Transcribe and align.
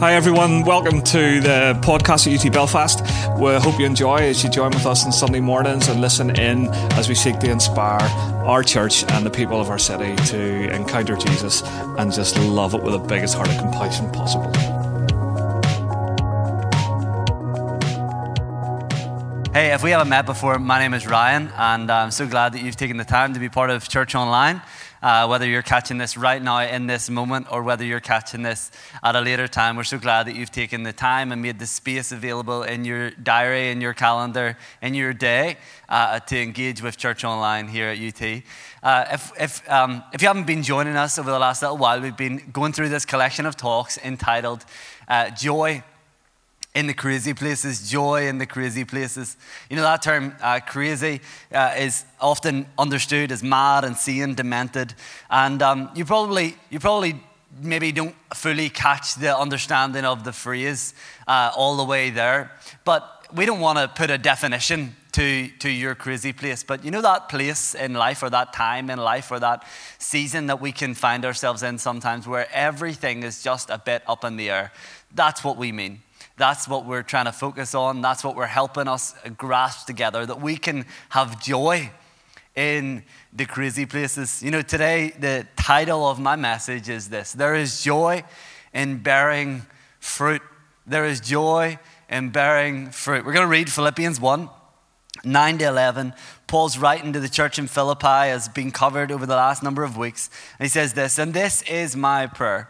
Hi, 0.00 0.14
everyone. 0.14 0.64
Welcome 0.64 1.02
to 1.02 1.40
the 1.40 1.78
podcast 1.80 2.26
at 2.26 2.44
UT 2.44 2.52
Belfast. 2.52 3.00
We 3.38 3.54
hope 3.54 3.78
you 3.78 3.86
enjoy 3.86 4.16
as 4.16 4.42
you 4.42 4.50
join 4.50 4.72
with 4.72 4.86
us 4.86 5.06
on 5.06 5.12
Sunday 5.12 5.38
mornings 5.38 5.86
and 5.86 6.00
listen 6.00 6.36
in 6.36 6.68
as 6.94 7.08
we 7.08 7.14
seek 7.14 7.38
to 7.38 7.50
inspire 7.50 8.02
our 8.44 8.64
church 8.64 9.04
and 9.12 9.24
the 9.24 9.30
people 9.30 9.60
of 9.60 9.70
our 9.70 9.78
city 9.78 10.16
to 10.26 10.68
encounter 10.74 11.16
Jesus 11.16 11.62
and 11.96 12.12
just 12.12 12.36
love 12.38 12.74
it 12.74 12.82
with 12.82 12.92
the 12.92 12.98
biggest 12.98 13.36
heart 13.36 13.48
of 13.48 13.56
compassion 13.58 14.10
possible. 14.10 14.73
Hey, 19.54 19.72
if 19.72 19.84
we 19.84 19.92
haven't 19.92 20.08
met 20.08 20.26
before, 20.26 20.58
my 20.58 20.80
name 20.80 20.94
is 20.94 21.06
Ryan, 21.06 21.48
and 21.56 21.88
I'm 21.88 22.10
so 22.10 22.26
glad 22.26 22.54
that 22.54 22.62
you've 22.62 22.74
taken 22.74 22.96
the 22.96 23.04
time 23.04 23.34
to 23.34 23.38
be 23.38 23.48
part 23.48 23.70
of 23.70 23.88
Church 23.88 24.16
Online. 24.16 24.60
Uh, 25.00 25.28
whether 25.28 25.46
you're 25.46 25.62
catching 25.62 25.96
this 25.96 26.16
right 26.16 26.42
now 26.42 26.58
in 26.58 26.88
this 26.88 27.08
moment 27.08 27.46
or 27.52 27.62
whether 27.62 27.84
you're 27.84 28.00
catching 28.00 28.42
this 28.42 28.72
at 29.04 29.14
a 29.14 29.20
later 29.20 29.46
time, 29.46 29.76
we're 29.76 29.84
so 29.84 29.96
glad 29.96 30.26
that 30.26 30.34
you've 30.34 30.50
taken 30.50 30.82
the 30.82 30.92
time 30.92 31.30
and 31.30 31.40
made 31.40 31.60
the 31.60 31.68
space 31.68 32.10
available 32.10 32.64
in 32.64 32.84
your 32.84 33.12
diary, 33.12 33.70
in 33.70 33.80
your 33.80 33.94
calendar, 33.94 34.58
in 34.82 34.92
your 34.92 35.12
day 35.12 35.56
uh, 35.88 36.18
to 36.18 36.36
engage 36.36 36.82
with 36.82 36.96
Church 36.96 37.22
Online 37.22 37.68
here 37.68 37.90
at 37.90 37.98
UT. 38.00 38.42
Uh, 38.82 39.04
if, 39.12 39.30
if, 39.40 39.70
um, 39.70 40.02
if 40.12 40.20
you 40.20 40.26
haven't 40.26 40.48
been 40.48 40.64
joining 40.64 40.96
us 40.96 41.16
over 41.16 41.30
the 41.30 41.38
last 41.38 41.62
little 41.62 41.78
while, 41.78 42.00
we've 42.00 42.16
been 42.16 42.42
going 42.52 42.72
through 42.72 42.88
this 42.88 43.04
collection 43.04 43.46
of 43.46 43.56
talks 43.56 43.98
entitled 43.98 44.64
uh, 45.06 45.30
Joy 45.30 45.84
in 46.74 46.88
the 46.88 46.94
crazy 46.94 47.32
places, 47.32 47.88
joy 47.88 48.26
in 48.26 48.38
the 48.38 48.46
crazy 48.46 48.84
places. 48.84 49.36
You 49.70 49.76
know, 49.76 49.82
that 49.82 50.02
term, 50.02 50.34
uh, 50.42 50.58
crazy, 50.66 51.20
uh, 51.52 51.74
is 51.78 52.04
often 52.20 52.66
understood 52.76 53.30
as 53.30 53.42
mad, 53.44 53.84
insane, 53.84 54.34
demented. 54.34 54.94
And 55.30 55.62
um, 55.62 55.90
you, 55.94 56.04
probably, 56.04 56.56
you 56.70 56.80
probably 56.80 57.22
maybe 57.62 57.92
don't 57.92 58.16
fully 58.34 58.68
catch 58.68 59.14
the 59.14 59.36
understanding 59.36 60.04
of 60.04 60.24
the 60.24 60.32
phrase 60.32 60.94
uh, 61.28 61.52
all 61.56 61.76
the 61.76 61.84
way 61.84 62.10
there. 62.10 62.50
But 62.84 63.26
we 63.32 63.46
don't 63.46 63.60
want 63.60 63.78
to 63.78 63.86
put 63.86 64.10
a 64.10 64.18
definition 64.18 64.96
to, 65.12 65.46
to 65.60 65.70
your 65.70 65.94
crazy 65.94 66.32
place. 66.32 66.64
But 66.64 66.84
you 66.84 66.90
know 66.90 67.02
that 67.02 67.28
place 67.28 67.76
in 67.76 67.94
life 67.94 68.20
or 68.24 68.30
that 68.30 68.52
time 68.52 68.90
in 68.90 68.98
life 68.98 69.30
or 69.30 69.38
that 69.38 69.64
season 69.98 70.48
that 70.48 70.60
we 70.60 70.72
can 70.72 70.94
find 70.94 71.24
ourselves 71.24 71.62
in 71.62 71.78
sometimes 71.78 72.26
where 72.26 72.48
everything 72.52 73.22
is 73.22 73.44
just 73.44 73.70
a 73.70 73.78
bit 73.78 74.02
up 74.08 74.24
in 74.24 74.36
the 74.36 74.50
air? 74.50 74.72
That's 75.14 75.44
what 75.44 75.56
we 75.56 75.70
mean. 75.70 76.02
That's 76.36 76.66
what 76.66 76.84
we're 76.84 77.02
trying 77.02 77.26
to 77.26 77.32
focus 77.32 77.74
on. 77.74 78.00
That's 78.00 78.24
what 78.24 78.34
we're 78.34 78.46
helping 78.46 78.88
us 78.88 79.14
grasp 79.36 79.86
together 79.86 80.26
that 80.26 80.40
we 80.40 80.56
can 80.56 80.84
have 81.10 81.40
joy 81.40 81.90
in 82.56 83.04
the 83.32 83.46
crazy 83.46 83.86
places. 83.86 84.42
You 84.42 84.50
know, 84.50 84.62
today, 84.62 85.12
the 85.18 85.46
title 85.56 86.08
of 86.08 86.18
my 86.18 86.36
message 86.36 86.88
is 86.88 87.08
this 87.08 87.32
There 87.32 87.54
is 87.54 87.82
joy 87.82 88.24
in 88.72 88.98
bearing 88.98 89.66
fruit. 90.00 90.42
There 90.86 91.04
is 91.04 91.20
joy 91.20 91.78
in 92.08 92.30
bearing 92.30 92.90
fruit. 92.90 93.24
We're 93.24 93.32
going 93.32 93.46
to 93.46 93.50
read 93.50 93.70
Philippians 93.70 94.20
1 94.20 94.48
9 95.22 95.58
to 95.58 95.68
11. 95.68 96.12
Paul's 96.48 96.76
writing 96.76 97.12
to 97.12 97.20
the 97.20 97.28
church 97.28 97.58
in 97.58 97.66
Philippi, 97.66 98.06
has 98.06 98.48
been 98.48 98.70
covered 98.70 99.10
over 99.10 99.24
the 99.24 99.36
last 99.36 99.62
number 99.62 99.84
of 99.84 99.96
weeks. 99.96 100.28
And 100.58 100.66
he 100.66 100.68
says 100.68 100.94
this, 100.94 101.18
and 101.18 101.32
this 101.32 101.62
is 101.62 101.96
my 101.96 102.26
prayer 102.26 102.68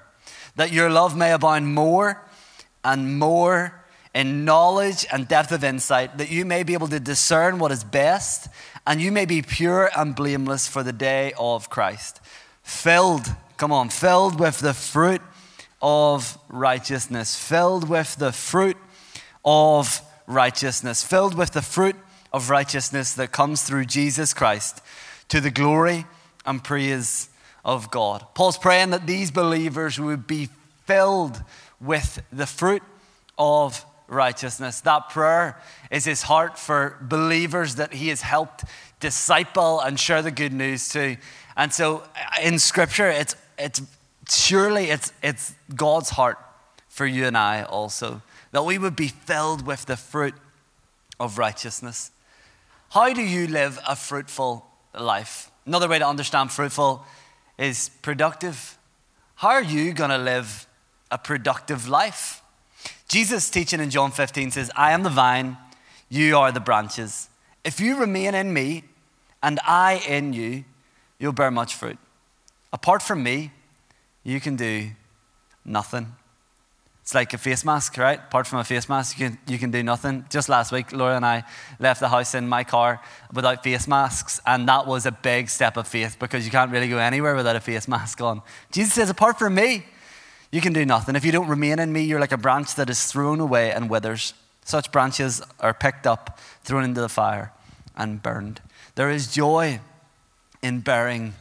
that 0.57 0.70
your 0.70 0.91
love 0.91 1.17
may 1.17 1.33
abound 1.33 1.75
more 1.75 2.23
and 2.84 3.18
more 3.18 3.80
in 4.14 4.44
knowledge 4.44 5.04
and 5.12 5.27
depth 5.27 5.50
of 5.50 5.64
insight, 5.64 6.18
that 6.18 6.30
you 6.30 6.44
may 6.44 6.62
be 6.62 6.74
able 6.74 6.88
to 6.88 7.00
discern 7.00 7.58
what 7.58 7.72
is 7.72 7.82
best, 7.82 8.48
and 8.86 9.00
you 9.00 9.10
may 9.10 9.24
be 9.24 9.42
pure 9.42 9.90
and 9.96 10.14
blameless 10.14 10.68
for 10.68 10.82
the 10.82 10.92
day 10.92 11.32
of 11.38 11.68
Christ. 11.68 12.20
Filled, 12.62 13.27
come 13.56 13.72
on, 13.72 13.88
filled 13.88 14.38
with 14.38 14.60
the 14.60 14.74
fruit 14.74 15.20
of 15.82 16.38
righteousness, 16.48 17.36
filled 17.36 17.88
with 17.88 18.16
the 18.16 18.32
fruit 18.32 18.77
of 19.44 20.00
righteousness, 20.27 21.02
filled 21.02 21.34
with 21.34 21.50
the 21.52 21.62
fruit 21.62 21.96
of 22.33 22.50
righteousness 22.50 23.14
that 23.14 23.33
comes 23.33 23.62
through 23.62 23.84
Jesus 23.84 24.33
Christ 24.33 24.80
to 25.28 25.40
the 25.40 25.50
glory 25.50 26.06
and 26.46 26.62
praise 26.62 27.28
of 27.64 27.90
God. 27.90 28.24
Paul's 28.34 28.58
praying 28.58 28.90
that 28.90 29.06
these 29.06 29.30
believers 29.30 29.98
would 29.98 30.27
be 30.27 30.48
filled 30.86 31.42
with 31.80 32.23
the 32.33 32.46
fruit 32.46 32.83
of 33.39 33.85
righteousness. 34.08 34.80
That 34.83 35.08
prayer 35.11 35.61
is 35.90 36.05
his 36.05 36.23
heart 36.23 36.58
for 36.58 36.98
believers 37.01 37.77
that 37.77 37.95
he 37.95 38.08
has 38.08 38.23
helped 38.23 38.64
disciple 39.01 39.80
and 39.80 39.98
share 39.98 40.23
the 40.23 40.30
good 40.30 40.52
news 40.52 40.89
to. 40.90 41.17
And 41.57 41.73
so 41.73 41.98
uh, 41.98 42.42
in 42.42 42.58
scripture, 42.58 43.08
it's, 43.08 43.36
it's 43.58 43.83
surely 44.29 44.90
it's, 44.90 45.12
it's 45.23 45.55
God's 45.74 46.11
heart 46.11 46.39
for 46.89 47.07
you 47.07 47.27
and 47.27 47.36
I 47.36 47.62
also, 47.62 48.23
that 48.52 48.64
we 48.64 48.79
would 48.79 48.96
be 48.96 49.08
filled 49.08 49.67
with 49.67 49.86
the 49.86 49.96
fruit 49.96 50.35
of 51.18 51.39
righteousness. 51.39 52.11
How 52.91 53.12
do 53.12 53.23
you 53.23 53.46
live 53.48 53.80
a 53.89 53.96
fruitful 53.96 54.67
life? 54.98 55.51
Another 55.67 55.89
way 55.89 55.98
to 55.98 56.06
understand 56.06 56.52
fruitful 56.52 57.05
is 57.58 57.91
productive. 58.02 58.79
How 59.36 59.48
are 59.48 59.62
you 59.62 59.92
going 59.92 60.11
to 60.11 60.18
live 60.18 60.67
a 61.14 61.19
productive 61.19 61.89
life. 61.89 62.42
Jesus' 63.07 63.48
teaching 63.48 63.79
in 63.79 63.89
John 63.89 64.11
15 64.11 64.51
says, 64.51 64.69
I 64.75 64.91
am 64.91 65.05
the 65.05 65.11
vine, 65.11 65.57
you 66.08 66.36
are 66.36 66.51
the 66.51 66.58
branches. 66.58 67.29
If 67.63 67.79
you 67.79 67.97
remain 67.97 68.35
in 68.35 68.52
me 68.52 68.83
and 69.41 69.61
I 69.64 70.03
in 70.08 70.33
you, 70.33 70.64
you'll 71.20 71.33
bear 71.33 71.53
much 71.53 71.77
fruit. 71.77 71.98
Apart 72.73 73.01
from 73.01 73.23
me, 73.23 73.53
you 74.24 74.41
can 74.41 74.57
do 74.57 74.91
nothing. 75.64 76.17
It's 77.03 77.14
like 77.14 77.33
a 77.33 77.39
face 77.39 77.64
mask, 77.64 77.97
right? 77.97 78.19
Apart 78.19 78.48
from 78.48 78.58
a 78.58 78.64
face 78.64 78.89
mask, 78.89 79.17
you 79.17 79.29
can, 79.29 79.39
you 79.47 79.58
can 79.58 79.70
do 79.70 79.85
nothing. 79.85 80.24
Just 80.30 80.48
last 80.48 80.73
week, 80.73 80.91
Laura 80.91 81.14
and 81.14 81.24
I 81.24 81.45
left 81.79 82.01
the 82.01 82.08
house 82.08 82.35
in 82.35 82.48
my 82.48 82.64
car 82.64 83.01
without 83.33 83.63
face 83.63 83.86
masks, 83.86 84.41
and 84.47 84.67
that 84.69 84.86
was 84.86 85.07
a 85.07 85.13
big 85.13 85.48
step 85.48 85.77
of 85.77 85.86
faith 85.86 86.17
because 86.19 86.45
you 86.45 86.51
can't 86.51 86.73
really 86.73 86.89
go 86.89 86.98
anywhere 86.98 87.36
without 87.36 87.55
a 87.55 87.61
face 87.61 87.86
mask 87.86 88.20
on. 88.20 88.42
Jesus 88.73 88.95
says, 88.95 89.11
Apart 89.11 89.39
from 89.39 89.55
me, 89.55 89.85
you 90.55 90.61
can 90.61 90.73
do 90.73 90.87
nothing. 90.87 91.17
If 91.17 91.25
you 91.25 91.33
don't 91.33 91.48
remain 91.48 91.81
in 91.81 91.92
me, 91.92 92.03
you're 92.03 92.20
like 92.20 92.31
a 92.31 92.37
branch 92.37 92.77
that 92.77 92.89
is 92.89 93.05
thrown 93.07 93.41
away 93.41 93.73
and 93.73 93.91
withers. 93.91 94.35
Such 94.65 94.92
branches 94.92 95.42
are 95.59 95.75
picked 95.75 96.07
up, 96.07 96.39
thrown 96.63 96.85
into 96.85 97.01
the 97.01 97.09
fire, 97.09 97.53
and 97.97 98.23
burned. 98.23 98.61
There 98.95 99.11
is 99.11 99.35
joy 99.35 99.81
in 100.63 100.79
bearing 100.79 101.35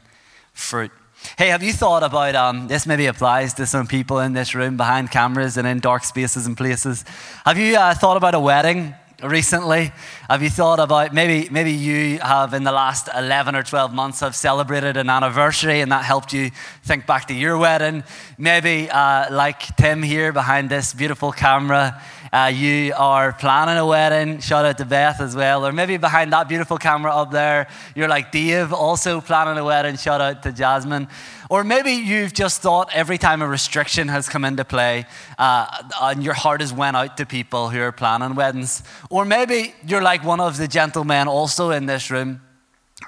fruit. 0.51 0.91
Hey, 1.37 1.49
have 1.49 1.61
you 1.61 1.73
thought 1.73 2.01
about 2.01 2.33
um, 2.33 2.67
this? 2.67 2.87
Maybe 2.87 3.05
applies 3.05 3.53
to 3.53 3.67
some 3.67 3.85
people 3.85 4.17
in 4.19 4.33
this 4.33 4.55
room 4.55 4.77
behind 4.77 5.11
cameras 5.11 5.57
and 5.57 5.67
in 5.67 5.79
dark 5.79 6.03
spaces 6.05 6.47
and 6.47 6.57
places. 6.57 7.05
Have 7.45 7.59
you 7.59 7.77
uh, 7.77 7.93
thought 7.93 8.17
about 8.17 8.33
a 8.33 8.39
wedding? 8.39 8.95
Recently? 9.23 9.91
Have 10.29 10.43
you 10.43 10.49
thought 10.49 10.79
about 10.79 11.13
maybe 11.13 11.49
maybe 11.49 11.71
you 11.71 12.19
have 12.19 12.53
in 12.53 12.63
the 12.63 12.71
last 12.71 13.09
11 13.15 13.55
or 13.55 13.63
12 13.63 13.93
months 13.93 14.19
have 14.19 14.35
celebrated 14.35 14.97
an 14.97 15.09
anniversary 15.09 15.81
and 15.81 15.91
that 15.91 16.03
helped 16.03 16.33
you 16.33 16.51
think 16.83 17.05
back 17.05 17.27
to 17.27 17.33
your 17.33 17.57
wedding? 17.57 18.03
Maybe 18.37 18.89
uh, 18.89 19.33
like 19.33 19.75
Tim 19.77 20.03
here 20.03 20.31
behind 20.31 20.69
this 20.69 20.93
beautiful 20.93 21.31
camera, 21.31 22.01
uh, 22.33 22.47
you 22.47 22.91
are 22.97 23.31
planning 23.31 23.77
a 23.77 23.85
wedding. 23.85 24.39
Shout 24.39 24.65
out 24.65 24.79
to 24.79 24.85
Beth 24.85 25.21
as 25.21 25.35
well. 25.35 25.67
Or 25.67 25.71
maybe 25.71 25.97
behind 25.97 26.33
that 26.33 26.49
beautiful 26.49 26.79
camera 26.79 27.13
up 27.13 27.29
there, 27.29 27.67
you're 27.95 28.07
like 28.07 28.31
Dave, 28.31 28.73
also 28.73 29.21
planning 29.21 29.55
a 29.59 29.63
wedding. 29.63 29.97
Shout 29.97 30.19
out 30.19 30.41
to 30.41 30.51
Jasmine. 30.51 31.07
Or 31.51 31.63
maybe 31.63 31.91
you've 31.91 32.33
just 32.33 32.63
thought 32.63 32.89
every 32.91 33.19
time 33.19 33.43
a 33.43 33.47
restriction 33.47 34.07
has 34.07 34.27
come 34.27 34.45
into 34.45 34.65
play 34.65 35.05
uh, 35.37 35.83
and 36.01 36.23
your 36.23 36.33
heart 36.33 36.61
has 36.61 36.73
went 36.73 36.97
out 36.97 37.17
to 37.17 37.27
people 37.27 37.69
who 37.69 37.79
are 37.79 37.91
planning 37.91 38.33
weddings. 38.33 38.81
Or 39.11 39.25
maybe 39.25 39.75
you're 39.85 40.01
like 40.01 40.23
one 40.23 40.39
of 40.39 40.57
the 40.57 40.67
gentlemen 40.67 41.27
also 41.27 41.69
in 41.69 41.85
this 41.85 42.09
room. 42.09 42.41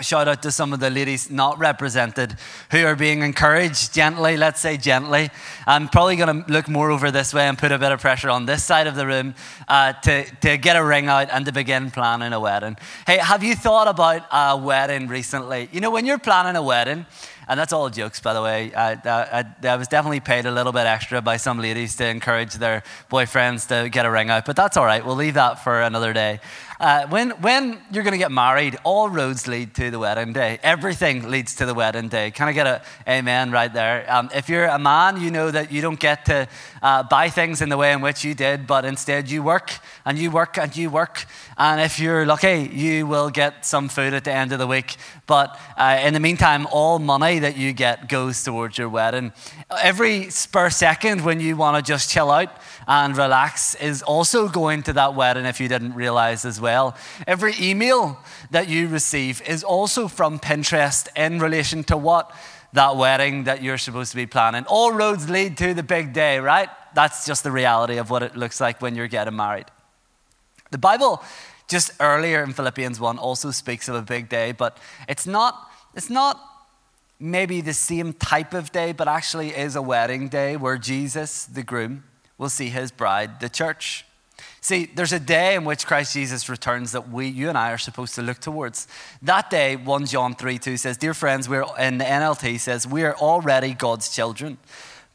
Shout 0.02 0.28
out 0.28 0.42
to 0.42 0.52
some 0.52 0.74
of 0.74 0.82
the 0.82 0.90
ladies 0.90 1.32
not 1.32 1.58
represented 1.58 2.36
who 2.70 2.86
are 2.86 2.98
being 2.98 3.22
encouraged 3.22 3.94
gently, 3.94 4.36
let's 4.36 4.60
say 4.60 4.76
gently. 4.76 5.30
I'm 5.66 5.88
probably 5.88 6.18
going 6.18 6.44
to 6.44 6.52
look 6.52 6.68
more 6.68 6.92
over 6.92 7.12
this 7.12 7.34
way 7.34 7.48
and 7.48 7.58
put 7.58 7.72
a 7.72 7.80
bit 7.80 7.94
of 7.94 8.02
pressure 8.02 8.30
on 8.30 8.46
this 8.46 8.62
side 8.62 8.88
of 8.88 8.96
the 8.96 9.08
room 9.08 9.36
uh, 9.70 9.94
to, 9.94 10.26
to 10.42 10.58
get 10.58 10.76
a 10.76 10.84
ring 10.84 11.08
out 11.08 11.30
and 11.32 11.46
to 11.46 11.54
begin 11.54 11.92
planning 11.92 12.34
a 12.34 12.40
wedding. 12.42 12.76
Hey, 13.08 13.20
have 13.20 13.42
you 13.42 13.56
thought 13.56 13.88
about 13.88 14.26
a 14.34 14.58
wedding 14.58 15.08
recently? 15.08 15.70
You 15.72 15.80
know, 15.80 15.92
when 15.92 16.06
you're 16.06 16.20
planning 16.20 16.58
a 16.58 16.64
wedding, 16.64 17.06
and 17.48 17.60
that's 17.60 17.74
all 17.74 17.90
jokes, 17.90 18.20
by 18.20 18.34
the 18.34 18.42
way. 18.42 18.74
I, 18.74 18.94
I, 18.94 19.46
I, 19.68 19.76
was 19.76 19.88
definitely 19.88 20.20
paid 20.20 20.46
a 20.46 20.52
little 20.52 20.72
bit 20.72 20.88
extra 20.88 21.22
by 21.22 21.38
some 21.38 21.60
ladies 21.60 21.96
to 21.98 22.08
encourage 22.08 22.56
their 22.56 22.84
boyfriends 23.10 23.68
to 23.68 23.90
get 23.90 24.06
a 24.06 24.12
ring 24.12 24.30
out, 24.30 24.46
but 24.46 24.56
that's 24.56 24.78
all 24.78 24.86
right. 24.86 25.06
We'll 25.06 25.16
leave 25.16 25.36
that 25.36 25.64
for 25.64 25.82
another 25.82 26.12
day. 26.12 26.40
Uh, 26.80 27.08
when, 27.08 27.30
when 27.42 27.80
you're 27.92 28.04
going 28.04 28.14
to 28.14 28.18
get 28.18 28.32
married, 28.32 28.78
all 28.84 29.10
roads 29.10 29.48
lead 29.48 29.74
to 29.76 29.90
the 29.92 30.00
wedding 30.00 30.34
day. 30.34 30.60
Everything 30.62 31.30
leads 31.30 31.56
to 31.56 31.66
the 31.66 31.74
wedding 31.74 32.10
day. 32.10 32.32
Can 32.32 32.48
I 32.48 32.52
get 32.52 32.68
a 32.68 32.82
amen 33.08 33.52
right 33.52 33.74
there? 33.74 34.06
Um, 34.12 34.30
if 34.36 34.50
you're 34.50 34.66
a 34.66 34.80
man, 34.80 35.22
you 35.22 35.32
know 35.32 35.52
that 35.52 35.72
you 35.72 35.82
don't 35.82 36.00
get 36.00 36.26
to 36.26 36.48
uh, 36.82 37.04
buy 37.04 37.30
things 37.30 37.62
in 37.62 37.70
the 37.70 37.78
way 37.78 37.94
in 37.94 38.02
which 38.02 38.26
you 38.26 38.34
did, 38.34 38.68
but 38.68 38.84
instead 38.84 39.30
you 39.30 39.42
work 39.42 39.72
and 40.06 40.20
you 40.20 40.30
work 40.32 40.58
and 40.58 40.76
you 40.76 40.90
work. 40.90 41.26
And 41.58 41.80
if 41.80 42.00
you're 42.00 42.26
lucky, 42.26 42.70
you 42.74 43.08
will 43.08 43.30
get 43.30 43.66
some 43.66 43.88
food 43.88 44.14
at 44.14 44.26
the 44.26 44.34
end 44.34 44.52
of 44.52 44.60
the 44.60 44.68
week. 44.68 44.98
But 45.28 45.58
uh, 45.78 46.02
in 46.04 46.14
the 46.14 46.20
meantime, 46.20 46.68
all 46.72 47.00
money 47.00 47.40
that 47.40 47.56
you 47.56 47.72
get 47.72 48.10
goes 48.10 48.44
towards 48.44 48.78
your 48.78 48.90
wedding. 48.90 49.32
Every 49.82 50.30
spur 50.30 50.70
second 50.70 51.24
when 51.24 51.40
you 51.40 51.56
want 51.56 51.78
to 51.78 51.92
just 51.92 52.10
chill 52.10 52.30
out, 52.30 52.50
and 52.88 53.18
relax 53.18 53.76
is 53.76 54.02
also 54.04 54.48
going 54.48 54.84
to 54.84 54.94
that 54.94 55.16
wedding 55.16 55.46
if 55.46 55.60
you 55.60 55.68
didn't 55.68 55.94
realize 55.94 56.46
as 56.46 56.62
well. 56.62 56.96
Every 57.26 57.54
email 57.60 58.20
that 58.52 58.68
you 58.68 58.88
receive 58.88 59.42
is 59.48 59.64
also 59.64 60.08
from 60.08 60.40
Pinterest 60.40 61.08
in 61.16 61.40
relation 61.40 61.84
to 61.86 61.98
what? 61.98 62.32
That 62.74 62.96
wedding 62.98 63.46
that 63.46 63.64
you're 63.64 63.78
supposed 63.78 64.12
to 64.12 64.18
be 64.18 64.26
planning. 64.26 64.66
All 64.68 64.92
roads 64.92 65.30
lead 65.30 65.58
to 65.58 65.74
the 65.74 65.84
big 65.84 66.14
day, 66.14 66.40
right? 66.40 66.70
That's 66.94 67.26
just 67.26 67.44
the 67.44 67.52
reality 67.52 67.98
of 67.98 68.10
what 68.10 68.24
it 68.24 68.36
looks 68.36 68.60
like 68.62 68.82
when 68.82 68.96
you're 68.96 69.08
getting 69.08 69.36
married. 69.36 69.66
The 70.72 70.78
Bible, 70.78 71.24
just 71.68 71.92
earlier 72.00 72.44
in 72.44 72.54
Philippians 72.54 73.00
1, 73.00 73.18
also 73.18 73.52
speaks 73.52 73.88
of 73.88 73.96
a 73.96 74.02
big 74.02 74.30
day, 74.30 74.52
but 74.52 74.78
it's 75.08 75.26
not, 75.26 75.70
it's 75.96 76.10
not 76.10 76.40
maybe 77.20 77.62
the 77.62 77.74
same 77.74 78.14
type 78.14 78.54
of 78.54 78.72
day, 78.72 78.92
but 78.92 79.08
actually 79.08 79.50
is 79.50 79.76
a 79.76 79.82
wedding 79.82 80.28
day 80.28 80.58
where 80.58 80.78
Jesus, 80.78 81.46
the 81.46 81.64
groom, 81.64 82.04
will 82.38 82.50
see 82.50 82.70
his 82.70 82.92
bride, 82.92 83.40
the 83.40 83.50
church. 83.50 84.06
See, 84.62 84.90
there's 84.94 85.14
a 85.14 85.20
day 85.20 85.56
in 85.56 85.64
which 85.64 85.86
Christ 85.86 86.14
Jesus 86.14 86.50
returns 86.50 86.92
that 86.94 87.10
we, 87.10 87.28
you 87.28 87.50
and 87.50 87.58
I, 87.58 87.72
are 87.72 87.78
supposed 87.78 88.16
to 88.16 88.22
look 88.22 88.40
towards. 88.40 88.88
That 89.22 89.50
day, 89.50 89.76
1 89.76 90.06
John 90.08 90.36
3 90.36 90.58
2 90.58 90.78
says, 90.78 90.98
Dear 90.98 91.14
friends, 91.14 91.48
we're 91.48 91.66
in 91.80 92.00
the 92.00 92.06
NLT 92.06 92.60
says, 92.60 92.88
We 92.88 93.04
are 93.04 93.16
already 93.16 93.74
God's 93.74 94.14
children, 94.14 94.58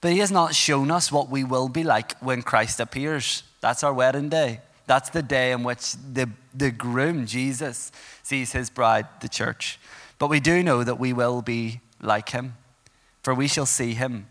but 0.01 0.13
He 0.13 0.19
has 0.19 0.31
not 0.31 0.55
shown 0.55 0.91
us 0.91 1.11
what 1.11 1.29
we 1.29 1.45
will 1.45 1.69
be 1.69 1.83
like 1.83 2.17
when 2.21 2.43
Christ 2.43 2.79
appears. 2.81 3.43
That's 3.61 3.83
our 3.83 3.93
wedding 3.93 4.29
day. 4.29 4.61
That's 4.87 5.11
the 5.11 5.23
day 5.23 5.53
in 5.53 5.63
which 5.63 5.93
the, 5.93 6.29
the 6.53 6.73
groom, 6.73 7.25
Jesus, 7.25 7.93
sees 8.25 8.51
his 8.51 8.71
bride, 8.71 9.07
the 9.21 9.29
church. 9.29 9.79
But 10.19 10.31
we 10.31 10.41
do 10.41 10.65
know 10.65 10.83
that 10.83 10.99
we 10.99 11.13
will 11.13 11.43
be 11.43 11.81
like 12.01 12.31
him, 12.31 12.55
for 13.23 13.33
we 13.33 13.47
shall 13.47 13.67
see 13.67 13.95
him 13.95 14.27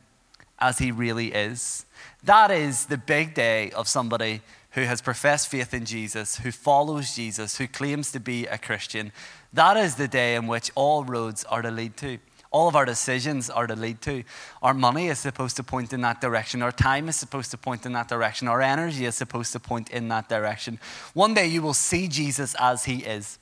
as 0.60 0.80
he 0.80 0.92
really 0.92 1.28
is. 1.34 1.86
That 2.24 2.51
is 2.51 2.86
the 2.86 2.98
big 2.98 3.34
day 3.34 3.72
of 3.72 3.88
somebody 3.88 4.42
who 4.72 4.81
has 4.81 5.01
professed 5.01 5.48
faith 5.48 5.74
in 5.74 5.86
Jesus, 5.86 6.38
who 6.38 6.51
follows 6.51 7.16
Jesus, 7.16 7.57
who 7.57 7.68
claims 7.68 8.12
to 8.12 8.19
be 8.19 8.46
a 8.46 8.57
Christian. 8.57 9.12
That 9.54 9.78
is 9.78 9.96
the 9.96 10.07
day 10.07 10.36
in 10.36 10.48
which 10.48 10.72
all 10.75 11.04
roads 11.04 11.44
are 11.46 11.62
to 11.62 11.72
lead 11.72 11.98
to. 11.98 12.19
All 12.51 12.68
of 12.68 12.75
our 12.75 12.86
decisions 12.86 13.50
are 13.50 13.68
to 13.68 13.75
lead 13.75 14.01
to. 14.01 14.24
Our 14.63 14.74
money 14.74 15.07
is 15.07 15.19
supposed 15.19 15.56
to 15.57 15.63
point 15.63 15.94
in 15.94 16.01
that 16.01 16.19
direction. 16.19 16.63
Our 16.63 16.72
time 16.72 17.07
is 17.07 17.16
supposed 17.16 17.51
to 17.51 17.57
point 17.57 17.86
in 17.86 17.94
that 17.94 18.07
direction. 18.07 18.48
Our 18.48 18.62
energy 18.62 19.06
is 19.06 19.16
supposed 19.16 19.52
to 19.54 19.60
point 19.60 19.92
in 19.92 20.07
that 20.07 20.30
direction. 20.30 20.80
One 21.13 21.36
day 21.36 21.45
you 21.45 21.62
will 21.62 21.75
see 21.75 22.07
Jesus 22.07 22.56
as 22.60 22.86
he 22.86 22.98
is. 22.98 23.38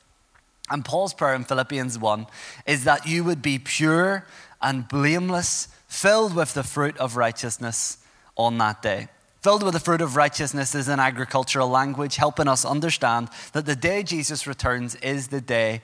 And 0.69 0.83
Paul's 0.83 1.13
prayer 1.13 1.36
in 1.36 1.45
Philippians 1.45 1.98
1 1.98 2.27
is 2.65 2.83
that 2.83 3.07
you 3.07 3.24
would 3.24 3.42
be 3.42 3.60
pure 3.60 4.25
and 4.62 4.88
blameless, 4.88 5.69
filled 5.88 6.36
with 6.36 6.53
the 6.53 6.63
fruit 6.63 6.98
of 6.98 7.15
righteousness 7.15 8.00
on 8.38 8.57
that 8.60 8.81
day. 8.81 9.10
Filled 9.42 9.63
with 9.63 9.74
the 9.74 9.80
fruit 9.80 10.01
of 10.01 10.16
righteousness 10.16 10.75
is 10.75 10.88
an 10.88 11.00
agricultural 11.00 11.69
language, 11.69 12.16
helping 12.16 12.48
us 12.48 12.66
understand 12.66 13.30
that 13.54 13.66
the 13.66 13.75
day 13.75 14.04
Jesus 14.04 14.48
returns 14.48 14.95
is 14.95 15.28
the 15.28 15.42
day 15.42 15.81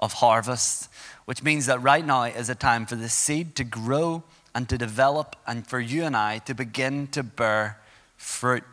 of 0.00 0.14
harvest, 0.14 0.88
which 1.24 1.42
means 1.42 1.66
that 1.66 1.82
right 1.82 2.04
now 2.04 2.24
is 2.24 2.50
a 2.50 2.54
time 2.54 2.84
for 2.84 2.96
the 2.96 3.08
seed 3.08 3.54
to 3.56 3.64
grow 3.64 4.22
and 4.54 4.68
to 4.68 4.78
develop, 4.78 5.36
and 5.46 5.66
for 5.66 5.80
you 5.80 6.04
and 6.04 6.16
I 6.16 6.38
to 6.38 6.54
begin 6.54 7.08
to 7.08 7.22
bear 7.22 7.78
fruit. 8.16 8.64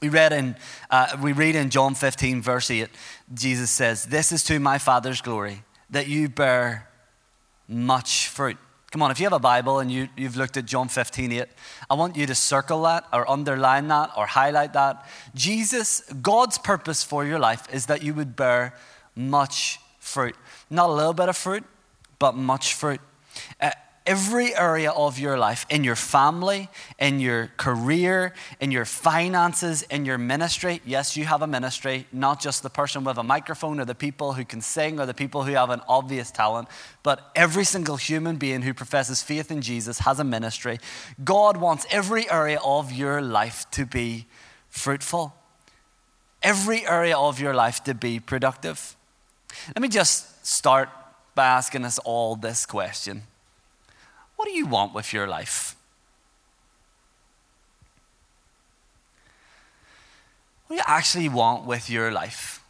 We 0.00 0.08
read 0.08 0.32
in 0.32 0.56
uh, 0.90 1.16
we 1.20 1.32
read 1.32 1.56
in 1.56 1.70
John 1.70 1.94
15 1.94 2.40
verse 2.40 2.70
8, 2.70 2.88
Jesus 3.34 3.70
says, 3.70 4.06
"This 4.06 4.32
is 4.32 4.44
to 4.44 4.58
my 4.58 4.78
Father's 4.78 5.20
glory 5.20 5.64
that 5.90 6.06
you 6.06 6.28
bear 6.28 6.88
much 7.66 8.28
fruit." 8.28 8.58
Come 8.90 9.02
on, 9.02 9.10
if 9.10 9.20
you 9.20 9.26
have 9.26 9.34
a 9.34 9.38
Bible 9.38 9.80
and 9.80 9.92
you, 9.92 10.08
you've 10.16 10.36
looked 10.36 10.56
at 10.56 10.64
John 10.64 10.88
15, 10.88 11.30
8, 11.30 11.44
I 11.90 11.94
want 11.94 12.16
you 12.16 12.24
to 12.26 12.34
circle 12.34 12.82
that 12.82 13.04
or 13.12 13.30
underline 13.30 13.88
that 13.88 14.10
or 14.16 14.26
highlight 14.26 14.72
that. 14.72 15.06
Jesus, 15.34 16.00
God's 16.22 16.56
purpose 16.56 17.02
for 17.02 17.26
your 17.26 17.38
life 17.38 17.66
is 17.70 17.86
that 17.86 18.02
you 18.02 18.14
would 18.14 18.34
bear 18.34 18.74
much 19.14 19.78
fruit. 19.98 20.34
Not 20.70 20.88
a 20.88 20.92
little 20.92 21.12
bit 21.12 21.28
of 21.28 21.36
fruit, 21.36 21.64
but 22.18 22.34
much 22.34 22.72
fruit. 22.72 23.00
Uh, 23.60 23.72
every 24.08 24.56
area 24.56 24.90
of 24.90 25.18
your 25.18 25.38
life, 25.38 25.66
in 25.68 25.84
your 25.84 25.94
family, 25.94 26.70
in 26.98 27.20
your 27.20 27.50
career, 27.58 28.32
in 28.58 28.70
your 28.72 28.86
finances, 28.86 29.82
in 29.82 30.06
your 30.06 30.16
ministry. 30.16 30.80
Yes, 30.86 31.14
you 31.14 31.26
have 31.26 31.42
a 31.42 31.46
ministry, 31.46 32.06
not 32.10 32.40
just 32.40 32.62
the 32.62 32.70
person 32.70 33.04
with 33.04 33.18
a 33.18 33.22
microphone 33.22 33.78
or 33.78 33.84
the 33.84 33.94
people 33.94 34.32
who 34.32 34.46
can 34.46 34.62
sing 34.62 34.98
or 34.98 35.04
the 35.04 35.12
people 35.12 35.44
who 35.44 35.52
have 35.52 35.68
an 35.68 35.82
obvious 35.86 36.30
talent, 36.30 36.68
but 37.02 37.30
every 37.36 37.64
single 37.64 37.96
human 37.96 38.36
being 38.36 38.62
who 38.62 38.72
professes 38.72 39.22
faith 39.22 39.50
in 39.50 39.60
Jesus 39.60 39.98
has 40.00 40.18
a 40.18 40.24
ministry. 40.24 40.78
God 41.22 41.58
wants 41.58 41.86
every 41.90 42.28
area 42.30 42.60
of 42.64 42.90
your 42.90 43.20
life 43.20 43.70
to 43.72 43.84
be 43.84 44.24
fruitful, 44.70 45.34
every 46.42 46.86
area 46.86 47.16
of 47.18 47.38
your 47.38 47.52
life 47.52 47.84
to 47.84 47.92
be 47.92 48.20
productive. 48.20 48.96
Let 49.68 49.82
me 49.82 49.88
just 49.88 50.46
start 50.46 50.88
by 51.34 51.44
asking 51.44 51.84
us 51.84 51.98
all 51.98 52.36
this 52.36 52.64
question. 52.64 53.24
What 54.38 54.46
do 54.46 54.52
you 54.52 54.66
want 54.66 54.94
with 54.94 55.12
your 55.12 55.26
life? 55.26 55.74
What 60.66 60.76
do 60.76 60.78
you 60.78 60.84
actually 60.86 61.28
want 61.28 61.66
with 61.66 61.90
your 61.90 62.12
life? 62.12 62.62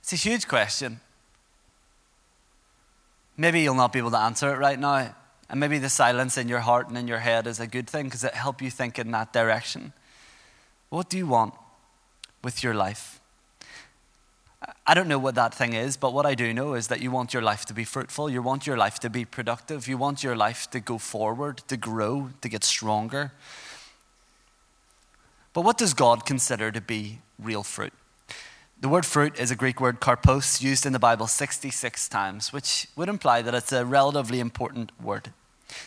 It's 0.00 0.14
a 0.14 0.16
huge 0.16 0.48
question. 0.48 1.00
Maybe 3.36 3.60
you'll 3.60 3.74
not 3.74 3.92
be 3.92 3.98
able 3.98 4.12
to 4.12 4.18
answer 4.18 4.50
it 4.54 4.56
right 4.56 4.78
now. 4.78 5.14
And 5.50 5.60
maybe 5.60 5.78
the 5.78 5.90
silence 5.90 6.38
in 6.38 6.48
your 6.48 6.60
heart 6.60 6.88
and 6.88 6.96
in 6.96 7.06
your 7.06 7.18
head 7.18 7.46
is 7.46 7.60
a 7.60 7.66
good 7.66 7.86
thing 7.86 8.06
because 8.06 8.24
it 8.24 8.32
helps 8.32 8.62
you 8.62 8.70
think 8.70 8.98
in 8.98 9.10
that 9.10 9.34
direction. 9.34 9.92
What 10.88 11.10
do 11.10 11.18
you 11.18 11.26
want 11.26 11.52
with 12.42 12.64
your 12.64 12.72
life? 12.72 13.15
I 14.88 14.94
don't 14.94 15.08
know 15.08 15.18
what 15.18 15.34
that 15.34 15.52
thing 15.52 15.72
is, 15.72 15.96
but 15.96 16.12
what 16.12 16.26
I 16.26 16.36
do 16.36 16.54
know 16.54 16.74
is 16.74 16.86
that 16.88 17.00
you 17.00 17.10
want 17.10 17.34
your 17.34 17.42
life 17.42 17.64
to 17.66 17.74
be 17.74 17.82
fruitful. 17.82 18.30
You 18.30 18.40
want 18.40 18.68
your 18.68 18.76
life 18.76 19.00
to 19.00 19.10
be 19.10 19.24
productive. 19.24 19.88
You 19.88 19.98
want 19.98 20.22
your 20.22 20.36
life 20.36 20.70
to 20.70 20.78
go 20.78 20.96
forward, 20.98 21.58
to 21.66 21.76
grow, 21.76 22.30
to 22.40 22.48
get 22.48 22.62
stronger. 22.62 23.32
But 25.52 25.62
what 25.62 25.76
does 25.76 25.92
God 25.92 26.24
consider 26.24 26.70
to 26.70 26.80
be 26.80 27.18
real 27.36 27.64
fruit? 27.64 27.92
The 28.80 28.88
word 28.88 29.04
fruit 29.04 29.40
is 29.40 29.50
a 29.50 29.56
Greek 29.56 29.80
word 29.80 30.00
karpos, 30.00 30.62
used 30.62 30.86
in 30.86 30.92
the 30.92 30.98
Bible 31.00 31.26
66 31.26 32.08
times, 32.08 32.52
which 32.52 32.86
would 32.94 33.08
imply 33.08 33.42
that 33.42 33.54
it's 33.54 33.72
a 33.72 33.84
relatively 33.84 34.38
important 34.38 34.92
word. 35.02 35.32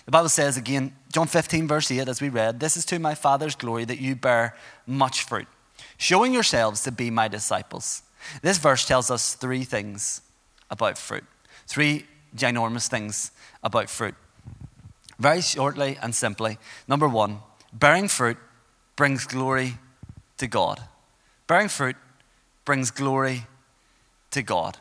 The 0.05 0.11
Bible 0.11 0.27
says 0.27 0.57
again, 0.57 0.93
John 1.13 1.27
15, 1.27 1.67
verse 1.67 1.89
8, 1.89 2.09
as 2.09 2.19
we 2.19 2.27
read, 2.27 2.59
This 2.59 2.75
is 2.75 2.83
to 2.85 2.99
my 2.99 3.15
Father's 3.15 3.55
glory 3.55 3.85
that 3.85 4.01
you 4.01 4.15
bear 4.15 4.57
much 4.85 5.23
fruit, 5.23 5.47
showing 5.97 6.33
yourselves 6.33 6.83
to 6.83 6.91
be 6.91 7.09
my 7.09 7.29
disciples. 7.29 8.01
This 8.41 8.57
verse 8.57 8.85
tells 8.85 9.09
us 9.11 9.35
three 9.35 9.63
things 9.63 10.21
about 10.69 10.97
fruit, 10.97 11.25
three 11.67 12.05
ginormous 12.35 12.87
things 12.87 13.31
about 13.63 13.89
fruit. 13.89 14.15
Very 15.17 15.41
shortly 15.41 15.97
and 16.01 16.15
simply, 16.15 16.57
number 16.87 17.07
one, 17.07 17.39
bearing 17.73 18.07
fruit 18.07 18.37
brings 18.95 19.25
glory 19.25 19.77
to 20.37 20.47
God. 20.47 20.81
Bearing 21.47 21.67
fruit 21.67 21.95
brings 22.65 22.91
glory 22.91 23.45
to 24.31 24.41
God. 24.41 24.77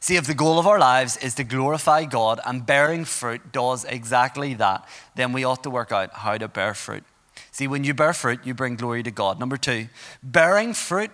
See, 0.00 0.16
if 0.16 0.26
the 0.26 0.34
goal 0.34 0.58
of 0.58 0.66
our 0.66 0.78
lives 0.78 1.16
is 1.16 1.34
to 1.36 1.44
glorify 1.44 2.04
God 2.04 2.40
and 2.44 2.66
bearing 2.66 3.04
fruit 3.04 3.52
does 3.52 3.84
exactly 3.84 4.54
that, 4.54 4.86
then 5.14 5.32
we 5.32 5.44
ought 5.44 5.62
to 5.62 5.70
work 5.70 5.92
out 5.92 6.12
how 6.12 6.38
to 6.38 6.48
bear 6.48 6.74
fruit. 6.74 7.04
See, 7.50 7.66
when 7.66 7.84
you 7.84 7.94
bear 7.94 8.12
fruit, 8.12 8.40
you 8.44 8.54
bring 8.54 8.76
glory 8.76 9.02
to 9.02 9.10
God. 9.10 9.38
Number 9.38 9.56
two, 9.56 9.88
bearing 10.22 10.74
fruit 10.74 11.10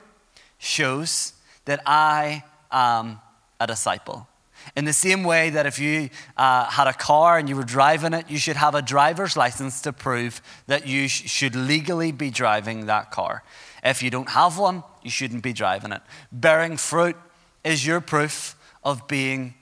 shows 0.59 1.33
that 1.69 1.83
I 1.85 2.45
am 2.73 3.21
a 3.61 3.67
disciple. 3.67 4.27
In 4.75 4.87
the 4.87 4.95
same 4.95 5.23
way 5.23 5.51
that 5.51 5.67
if 5.67 5.79
you 5.79 6.09
uh, 6.35 6.65
had 6.65 6.87
a 6.87 6.95
car 6.95 7.37
and 7.37 7.47
you 7.47 7.57
were 7.57 7.63
driving 7.63 8.15
it, 8.15 8.31
you 8.31 8.39
should 8.39 8.57
have 8.57 8.75
a 8.75 8.81
driver's 8.81 9.37
license 9.37 9.83
to 9.83 9.93
prove 9.93 10.41
that 10.67 10.87
you 10.87 11.09
sh- 11.09 11.29
should 11.29 11.55
legally 11.55 12.11
be 12.11 12.31
driving 12.31 12.87
that 12.87 13.11
car. 13.11 13.43
If 13.85 14.03
you 14.03 14.09
don't 14.09 14.31
have 14.31 14.57
one, 14.57 14.83
you 15.03 15.11
shouldn't 15.11 15.43
be 15.43 15.53
driving 15.53 15.93
it. 15.93 16.01
Bearing 16.33 16.79
fruit 16.79 17.17
is 17.65 17.87
your 17.87 18.01
proof 18.01 18.57
of 18.83 19.07
being 19.07 19.53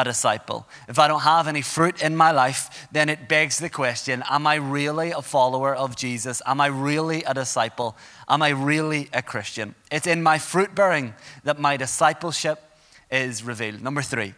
a 0.00 0.04
disciple. 0.04 0.66
If 0.88 0.98
I 0.98 1.08
don't 1.08 1.20
have 1.20 1.48
any 1.48 1.62
fruit 1.62 2.02
in 2.02 2.16
my 2.16 2.30
life, 2.30 2.88
then 2.92 3.08
it 3.08 3.28
begs 3.28 3.58
the 3.58 3.70
question 3.70 4.22
Am 4.28 4.46
I 4.46 4.56
really 4.56 5.10
a 5.10 5.22
follower 5.22 5.74
of 5.74 5.96
Jesus? 5.96 6.42
Am 6.46 6.60
I 6.60 6.66
really 6.66 7.22
a 7.24 7.34
disciple? 7.34 7.96
Am 8.28 8.42
I 8.42 8.50
really 8.50 9.08
a 9.12 9.22
Christian? 9.22 9.74
It's 9.90 10.06
in 10.06 10.22
my 10.22 10.38
fruit 10.38 10.74
bearing 10.74 11.14
that 11.44 11.58
my 11.58 11.76
discipleship 11.76 12.62
is 13.10 13.42
revealed. 13.42 13.82
Number 13.82 14.02
three, 14.02 14.34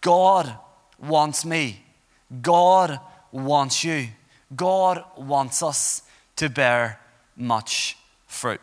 God 0.00 0.54
wants 0.98 1.44
me. 1.44 1.84
God 2.42 3.00
wants 3.32 3.84
you. 3.84 4.08
God 4.54 5.04
wants 5.16 5.62
us 5.62 6.02
to 6.36 6.48
bear 6.48 7.00
much 7.36 7.96
fruit. 8.26 8.60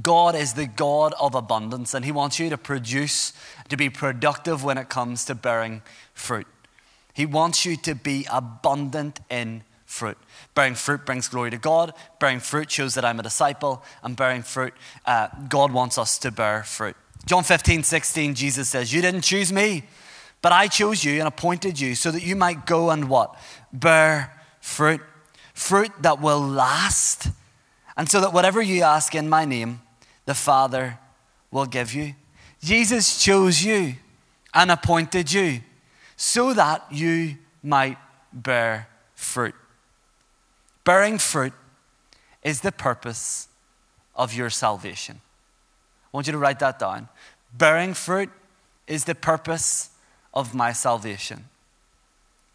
God 0.00 0.36
is 0.36 0.52
the 0.52 0.66
God 0.66 1.14
of 1.18 1.34
abundance, 1.34 1.94
and 1.94 2.04
He 2.04 2.12
wants 2.12 2.38
you 2.38 2.48
to 2.50 2.58
produce, 2.58 3.32
to 3.70 3.76
be 3.76 3.90
productive 3.90 4.62
when 4.62 4.78
it 4.78 4.88
comes 4.88 5.24
to 5.26 5.34
bearing 5.34 5.82
fruit. 6.14 6.46
He 7.12 7.26
wants 7.26 7.64
you 7.64 7.76
to 7.78 7.94
be 7.94 8.26
abundant 8.30 9.20
in 9.30 9.62
fruit. 9.84 10.16
Bearing 10.54 10.74
fruit 10.74 11.04
brings 11.04 11.28
glory 11.28 11.50
to 11.50 11.58
God. 11.58 11.92
Bearing 12.18 12.40
fruit 12.40 12.70
shows 12.70 12.94
that 12.94 13.04
I'm 13.04 13.18
a 13.18 13.22
disciple. 13.22 13.82
And 14.02 14.16
bearing 14.16 14.42
fruit, 14.42 14.74
uh, 15.04 15.28
God 15.48 15.72
wants 15.72 15.98
us 15.98 16.18
to 16.18 16.30
bear 16.30 16.62
fruit. 16.62 16.96
John 17.26 17.42
15, 17.42 17.82
16, 17.82 18.34
Jesus 18.34 18.68
says, 18.68 18.92
You 18.92 19.02
didn't 19.02 19.22
choose 19.22 19.52
me, 19.52 19.84
but 20.42 20.52
I 20.52 20.68
chose 20.68 21.04
you 21.04 21.18
and 21.18 21.28
appointed 21.28 21.78
you 21.78 21.94
so 21.94 22.10
that 22.10 22.22
you 22.22 22.36
might 22.36 22.66
go 22.66 22.90
and 22.90 23.08
what? 23.08 23.34
Bear 23.72 24.32
fruit. 24.60 25.00
Fruit 25.52 25.90
that 26.00 26.20
will 26.20 26.40
last 26.40 27.28
and 27.96 28.08
so 28.08 28.20
that 28.22 28.32
whatever 28.32 28.62
you 28.62 28.82
ask 28.82 29.14
in 29.14 29.28
my 29.28 29.44
name, 29.44 29.82
the 30.24 30.34
Father 30.34 30.98
will 31.50 31.66
give 31.66 31.92
you. 31.92 32.14
Jesus 32.62 33.22
chose 33.22 33.62
you 33.62 33.94
and 34.52 34.70
appointed 34.70 35.32
you 35.32 35.60
so 36.16 36.52
that 36.54 36.84
you 36.90 37.36
might 37.62 37.98
bear 38.32 38.88
fruit. 39.14 39.54
Bearing 40.84 41.18
fruit 41.18 41.52
is 42.42 42.60
the 42.60 42.72
purpose 42.72 43.48
of 44.14 44.34
your 44.34 44.50
salvation. 44.50 45.20
I 46.12 46.16
want 46.16 46.26
you 46.26 46.32
to 46.32 46.38
write 46.38 46.58
that 46.58 46.78
down. 46.78 47.08
Bearing 47.56 47.94
fruit 47.94 48.30
is 48.86 49.04
the 49.04 49.14
purpose 49.14 49.90
of 50.34 50.54
my 50.54 50.72
salvation. 50.72 51.46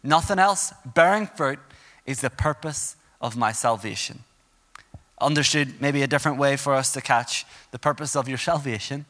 Nothing 0.02 0.38
else. 0.38 0.72
Bearing 0.84 1.26
fruit 1.26 1.58
is 2.04 2.20
the 2.20 2.30
purpose 2.30 2.96
of 3.20 3.36
my 3.36 3.52
salvation 3.52 4.22
understood 5.20 5.80
maybe 5.80 6.02
a 6.02 6.06
different 6.06 6.38
way 6.38 6.56
for 6.56 6.74
us 6.74 6.92
to 6.92 7.00
catch 7.00 7.46
the 7.70 7.78
purpose 7.78 8.16
of 8.16 8.28
your 8.28 8.38
salvation 8.50 9.06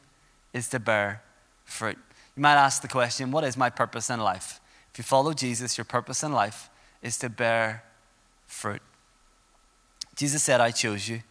is 0.57 0.67
to 0.69 0.79
bear 0.79 1.21
fruit. 1.65 1.97
You 2.35 2.41
might 2.41 2.55
ask 2.55 2.81
the 2.81 2.87
question, 2.87 3.31
What 3.31 3.43
is 3.43 3.55
my 3.55 3.69
purpose 3.69 4.09
in 4.09 4.19
life? 4.19 4.59
If 4.91 4.97
you 4.97 5.03
follow 5.03 5.33
Jesus, 5.33 5.77
your 5.77 5.85
purpose 5.85 6.23
in 6.23 6.33
life 6.33 6.69
is 7.01 7.17
to 7.19 7.29
bear 7.29 7.83
fruit. 8.47 8.81
Jesus 10.15 10.43
said, 10.43 10.59
I 10.59 10.71
chose 10.71 11.07
you. 11.07 11.21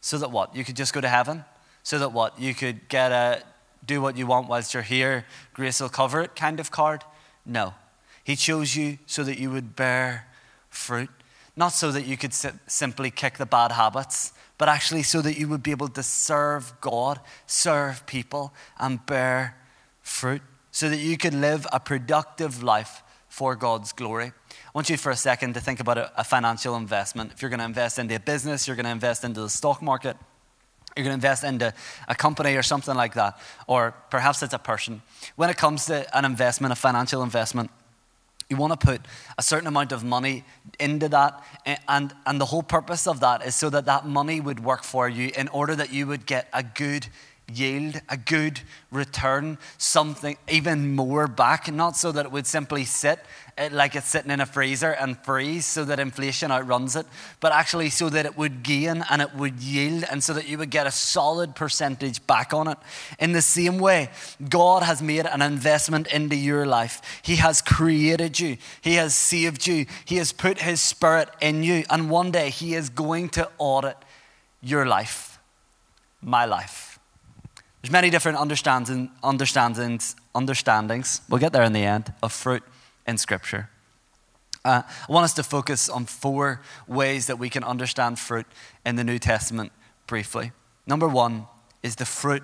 So 0.00 0.18
that 0.18 0.30
what? 0.30 0.56
You 0.56 0.64
could 0.64 0.76
just 0.76 0.94
go 0.94 1.00
to 1.00 1.08
heaven? 1.08 1.44
So 1.82 1.98
that 1.98 2.12
what? 2.12 2.40
You 2.40 2.54
could 2.54 2.88
get 2.88 3.12
a 3.12 3.42
do 3.84 4.00
what 4.00 4.16
you 4.16 4.26
want 4.26 4.48
whilst 4.48 4.74
you're 4.74 4.82
here, 4.82 5.24
grace 5.52 5.80
will 5.80 5.88
cover 5.88 6.20
it 6.20 6.36
kind 6.36 6.60
of 6.60 6.70
card? 6.70 7.04
No. 7.44 7.74
He 8.22 8.36
chose 8.36 8.76
you 8.76 8.98
so 9.06 9.24
that 9.24 9.38
you 9.38 9.50
would 9.50 9.74
bear 9.74 10.26
fruit. 10.68 11.10
Not 11.60 11.74
so 11.74 11.92
that 11.92 12.06
you 12.06 12.16
could 12.16 12.32
simply 12.32 13.10
kick 13.10 13.36
the 13.36 13.44
bad 13.44 13.72
habits, 13.72 14.32
but 14.56 14.70
actually 14.70 15.02
so 15.02 15.20
that 15.20 15.38
you 15.38 15.46
would 15.46 15.62
be 15.62 15.72
able 15.72 15.88
to 15.88 16.02
serve 16.02 16.72
God, 16.80 17.20
serve 17.44 18.06
people, 18.06 18.54
and 18.78 19.04
bear 19.04 19.58
fruit, 20.00 20.40
so 20.70 20.88
that 20.88 20.96
you 20.96 21.18
could 21.18 21.34
live 21.34 21.66
a 21.70 21.78
productive 21.78 22.62
life 22.62 23.02
for 23.28 23.54
God's 23.56 23.92
glory. 23.92 24.28
I 24.28 24.70
want 24.74 24.88
you 24.88 24.96
for 24.96 25.12
a 25.12 25.16
second 25.16 25.52
to 25.52 25.60
think 25.60 25.80
about 25.80 25.98
a, 25.98 26.24
financial 26.24 26.76
investment. 26.76 27.30
If 27.34 27.42
you're 27.42 27.50
going 27.50 27.60
to 27.60 27.66
invest 27.66 27.98
into 27.98 28.16
a 28.16 28.20
business, 28.20 28.66
you're 28.66 28.76
going 28.76 28.86
to 28.86 28.90
invest 28.90 29.22
into 29.22 29.42
the 29.42 29.50
stock 29.50 29.82
market, 29.82 30.16
you're 30.96 31.04
going 31.04 31.12
to 31.12 31.26
invest 31.26 31.44
into 31.44 31.74
a 32.08 32.14
company 32.14 32.56
or 32.56 32.62
something 32.62 32.94
like 32.94 33.12
that, 33.14 33.38
or 33.66 33.94
perhaps 34.08 34.42
it's 34.42 34.54
a 34.54 34.58
person. 34.58 35.02
When 35.36 35.50
it 35.50 35.58
comes 35.58 35.84
to 35.86 36.06
an 36.16 36.24
investment, 36.24 36.72
a 36.72 36.76
financial 36.76 37.22
investment, 37.22 37.70
you 38.50 38.56
want 38.56 38.78
to 38.78 38.86
put 38.86 39.00
a 39.38 39.42
certain 39.42 39.68
amount 39.68 39.92
of 39.92 40.02
money 40.02 40.44
into 40.78 41.08
that. 41.08 41.42
And, 41.88 42.12
and 42.26 42.40
the 42.40 42.44
whole 42.44 42.64
purpose 42.64 43.06
of 43.06 43.20
that 43.20 43.46
is 43.46 43.54
so 43.54 43.70
that 43.70 43.86
that 43.86 44.06
money 44.06 44.40
would 44.40 44.60
work 44.60 44.82
for 44.82 45.08
you 45.08 45.30
in 45.36 45.48
order 45.48 45.76
that 45.76 45.92
you 45.92 46.08
would 46.08 46.26
get 46.26 46.48
a 46.52 46.64
good 46.64 47.06
yield, 47.52 48.00
a 48.08 48.16
good 48.16 48.60
return, 48.90 49.58
something 49.78 50.36
even 50.48 50.94
more 50.94 51.26
back, 51.26 51.72
not 51.72 51.96
so 51.96 52.12
that 52.12 52.26
it 52.26 52.32
would 52.32 52.46
simply 52.46 52.84
sit 52.84 53.20
eh, 53.56 53.68
like 53.72 53.94
it's 53.94 54.08
sitting 54.08 54.30
in 54.30 54.40
a 54.40 54.46
freezer 54.46 54.92
and 54.92 55.18
freeze 55.24 55.66
so 55.66 55.84
that 55.84 55.98
inflation 55.98 56.50
outruns 56.50 56.96
it, 56.96 57.06
but 57.40 57.52
actually 57.52 57.90
so 57.90 58.08
that 58.08 58.26
it 58.26 58.36
would 58.36 58.62
gain 58.62 59.04
and 59.10 59.22
it 59.22 59.34
would 59.34 59.60
yield 59.60 60.04
and 60.10 60.22
so 60.22 60.32
that 60.32 60.48
you 60.48 60.58
would 60.58 60.70
get 60.70 60.86
a 60.86 60.90
solid 60.90 61.54
percentage 61.54 62.24
back 62.26 62.52
on 62.52 62.68
it. 62.68 62.78
In 63.18 63.32
the 63.32 63.42
same 63.42 63.78
way, 63.78 64.10
God 64.48 64.82
has 64.82 65.02
made 65.02 65.26
an 65.26 65.42
investment 65.42 66.06
into 66.08 66.36
your 66.36 66.66
life. 66.66 67.20
He 67.22 67.36
has 67.36 67.62
created 67.62 68.38
you, 68.38 68.56
He 68.80 68.94
has 68.94 69.14
saved 69.14 69.66
you, 69.66 69.86
He 70.04 70.16
has 70.16 70.32
put 70.32 70.60
His 70.60 70.80
Spirit 70.80 71.30
in 71.40 71.62
you, 71.62 71.84
and 71.90 72.10
one 72.10 72.30
day 72.30 72.50
He 72.50 72.74
is 72.74 72.88
going 72.88 73.30
to 73.30 73.50
audit 73.58 73.96
your 74.62 74.86
life, 74.86 75.38
my 76.22 76.44
life. 76.44 76.99
There's 77.82 77.92
many 77.92 78.10
different 78.10 78.38
understanding, 78.38 79.10
understandings, 79.22 80.14
understandings, 80.34 81.22
we'll 81.28 81.40
get 81.40 81.52
there 81.52 81.62
in 81.62 81.72
the 81.72 81.84
end, 81.84 82.12
of 82.22 82.32
fruit 82.32 82.62
in 83.06 83.16
Scripture. 83.16 83.70
Uh, 84.64 84.82
I 85.08 85.12
want 85.12 85.24
us 85.24 85.32
to 85.34 85.42
focus 85.42 85.88
on 85.88 86.04
four 86.04 86.60
ways 86.86 87.26
that 87.26 87.38
we 87.38 87.48
can 87.48 87.64
understand 87.64 88.18
fruit 88.18 88.46
in 88.84 88.96
the 88.96 89.04
New 89.04 89.18
Testament 89.18 89.72
briefly. 90.06 90.52
Number 90.86 91.08
one 91.08 91.46
is 91.82 91.96
the 91.96 92.04
fruit 92.04 92.42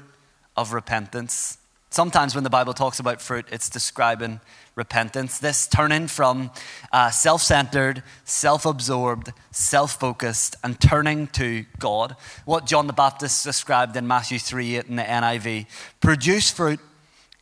of 0.57 0.73
repentance. 0.73 1.59
Sometimes 1.91 2.35
when 2.35 2.45
the 2.45 2.51
Bible 2.51 2.75
talks 2.75 2.99
about 2.99 3.23
fruit, 3.23 3.47
it's 3.51 3.71
describing 3.71 4.41
repentance. 4.75 5.39
This 5.39 5.67
turning 5.67 6.09
from 6.09 6.51
uh, 6.93 7.11
self 7.11 7.43
centered, 7.43 8.03
self 8.25 8.67
absorbed, 8.67 9.33
self 9.51 9.99
focused, 9.99 10.57
and 10.63 10.79
turning 10.81 11.29
to 11.29 11.65
God. 11.79 12.17
What 12.45 12.67
John 12.67 12.87
the 12.87 12.93
Baptist 12.93 13.45
described 13.45 13.97
in 13.97 14.07
Matthew 14.07 14.39
3 14.39 14.77
8 14.77 14.87
in 14.87 14.97
the 14.97 15.03
NIV 15.03 15.67
produce 16.01 16.51
fruit 16.51 16.81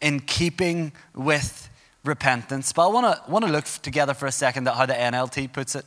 in 0.01 0.21
keeping 0.21 0.93
with 1.15 1.69
repentance. 2.05 2.73
But 2.73 2.89
I 2.89 2.93
want 2.93 3.07
to 3.07 3.31
want 3.31 3.45
to 3.47 3.51
look 3.51 3.65
together 3.65 4.15
for 4.15 4.27
a 4.27 4.33
second 4.33 4.69
at 4.69 4.75
how 4.75 4.87
the 4.87 4.95
NLT 4.95 5.53
puts 5.53 5.75
it. 5.75 5.87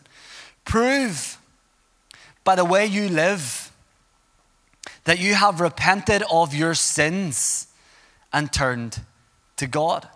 Prove 0.65 1.37
by 2.43 2.55
the 2.55 2.65
way 2.65 2.85
you 2.85 3.07
live 3.07 3.71
that 5.03 5.19
you 5.19 5.35
have 5.35 5.61
repented 5.61 6.23
of 6.31 6.53
your 6.53 6.73
sins 6.73 7.67
and 8.33 8.51
turned 8.51 9.01
to 9.57 9.67
God. 9.67 10.07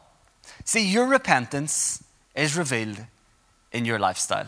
See, 0.65 0.85
your 0.87 1.07
repentance 1.07 2.03
is 2.35 2.55
revealed 2.55 3.05
in 3.71 3.85
your 3.85 3.99
lifestyle. 3.99 4.47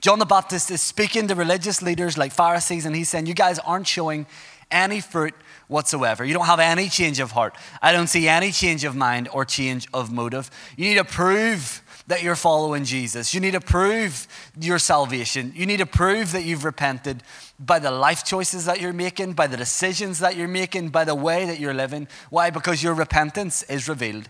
John 0.00 0.18
the 0.18 0.26
Baptist 0.26 0.70
is 0.70 0.82
speaking 0.82 1.28
to 1.28 1.34
religious 1.34 1.80
leaders 1.80 2.18
like 2.18 2.32
Pharisees, 2.32 2.86
and 2.86 2.94
he's 2.94 3.08
saying, 3.08 3.26
You 3.26 3.34
guys 3.34 3.58
aren't 3.60 3.86
showing 3.86 4.26
any 4.70 5.00
fruit 5.00 5.34
whatsoever. 5.68 6.24
You 6.24 6.34
don't 6.34 6.46
have 6.46 6.60
any 6.60 6.88
change 6.88 7.20
of 7.20 7.32
heart. 7.32 7.56
I 7.80 7.92
don't 7.92 8.08
see 8.08 8.28
any 8.28 8.50
change 8.50 8.84
of 8.84 8.96
mind 8.96 9.28
or 9.32 9.44
change 9.44 9.86
of 9.94 10.12
motive. 10.12 10.50
You 10.76 10.88
need 10.88 10.96
to 10.96 11.04
prove 11.04 11.82
that 12.06 12.22
you're 12.22 12.36
following 12.36 12.84
Jesus. 12.84 13.34
You 13.34 13.40
need 13.40 13.52
to 13.52 13.60
prove 13.60 14.28
your 14.60 14.78
salvation. 14.78 15.52
You 15.56 15.66
need 15.66 15.78
to 15.78 15.86
prove 15.86 16.32
that 16.32 16.44
you've 16.44 16.64
repented 16.64 17.22
by 17.58 17.78
the 17.78 17.90
life 17.90 18.24
choices 18.24 18.64
that 18.66 18.80
you're 18.80 18.92
making, 18.92 19.32
by 19.32 19.46
the 19.46 19.56
decisions 19.56 20.20
that 20.20 20.36
you're 20.36 20.48
making, 20.48 20.90
by 20.90 21.04
the 21.04 21.14
way 21.14 21.46
that 21.46 21.58
you're 21.58 21.74
living. 21.74 22.06
Why? 22.30 22.50
Because 22.50 22.82
your 22.82 22.94
repentance 22.94 23.62
is 23.64 23.88
revealed 23.88 24.28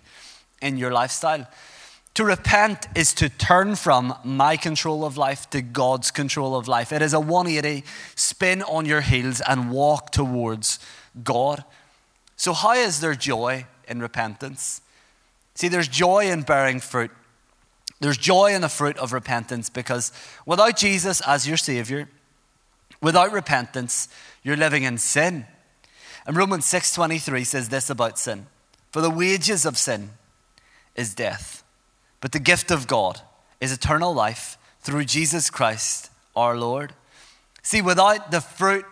in 0.63 0.79
your 0.79 0.91
lifestyle. 0.91 1.47
To 2.15 2.25
repent 2.25 2.87
is 2.95 3.13
to 3.15 3.29
turn 3.29 3.77
from 3.77 4.15
my 4.25 4.57
control 4.57 5.05
of 5.05 5.19
life 5.19 5.51
to 5.51 5.61
God's 5.61 6.11
control 6.11 6.57
of 6.57 6.67
life. 6.67 6.91
It 6.91 7.03
is 7.03 7.13
a 7.13 7.21
180 7.21 7.85
spin 8.15 8.63
on 8.63 8.87
your 8.87 9.03
heels 9.03 9.43
and 9.47 9.71
walk 9.71 10.13
towards 10.13 10.79
God. 11.23 11.63
So, 12.37 12.55
how 12.55 12.73
is 12.73 13.01
there 13.01 13.15
joy 13.15 13.67
in 13.87 14.01
repentance? 14.01 14.81
See, 15.55 15.69
there's 15.69 15.89
joy 15.89 16.31
in 16.31 16.41
bearing 16.41 16.81
fruit. 16.81 17.11
There's 18.01 18.19
joy 18.19 18.55
in 18.55 18.61
the 18.61 18.69
fruit 18.69 18.99
of 18.99 19.13
repentance 19.13 19.71
because 19.71 20.13
without 20.45 20.77
Jesus 20.77 21.21
as 21.23 21.49
your 21.49 21.57
Savior, 21.57 22.09
without 23.01 23.33
repentance, 23.33 24.09
you're 24.43 24.57
living 24.57 24.83
in 24.83 24.99
sin. 24.99 25.47
And 26.27 26.37
Romans 26.37 26.67
6:23 26.67 27.45
says 27.45 27.69
this 27.69 27.89
about 27.89 28.19
sin. 28.19 28.47
For 28.91 29.01
the 29.01 29.11
wages 29.11 29.65
of 29.65 29.79
sin 29.79 30.11
is 30.95 31.15
death, 31.15 31.63
but 32.21 32.33
the 32.33 32.39
gift 32.39 32.71
of 32.71 32.87
God 32.87 33.21
is 33.61 33.73
eternal 33.73 34.15
life 34.15 34.59
through 34.81 35.05
Jesus 35.05 35.51
Christ 35.51 36.11
our 36.35 36.57
Lord. 36.57 36.95
See, 37.63 37.83
without 37.83 38.31
the 38.31 38.41
fruit 38.41 38.85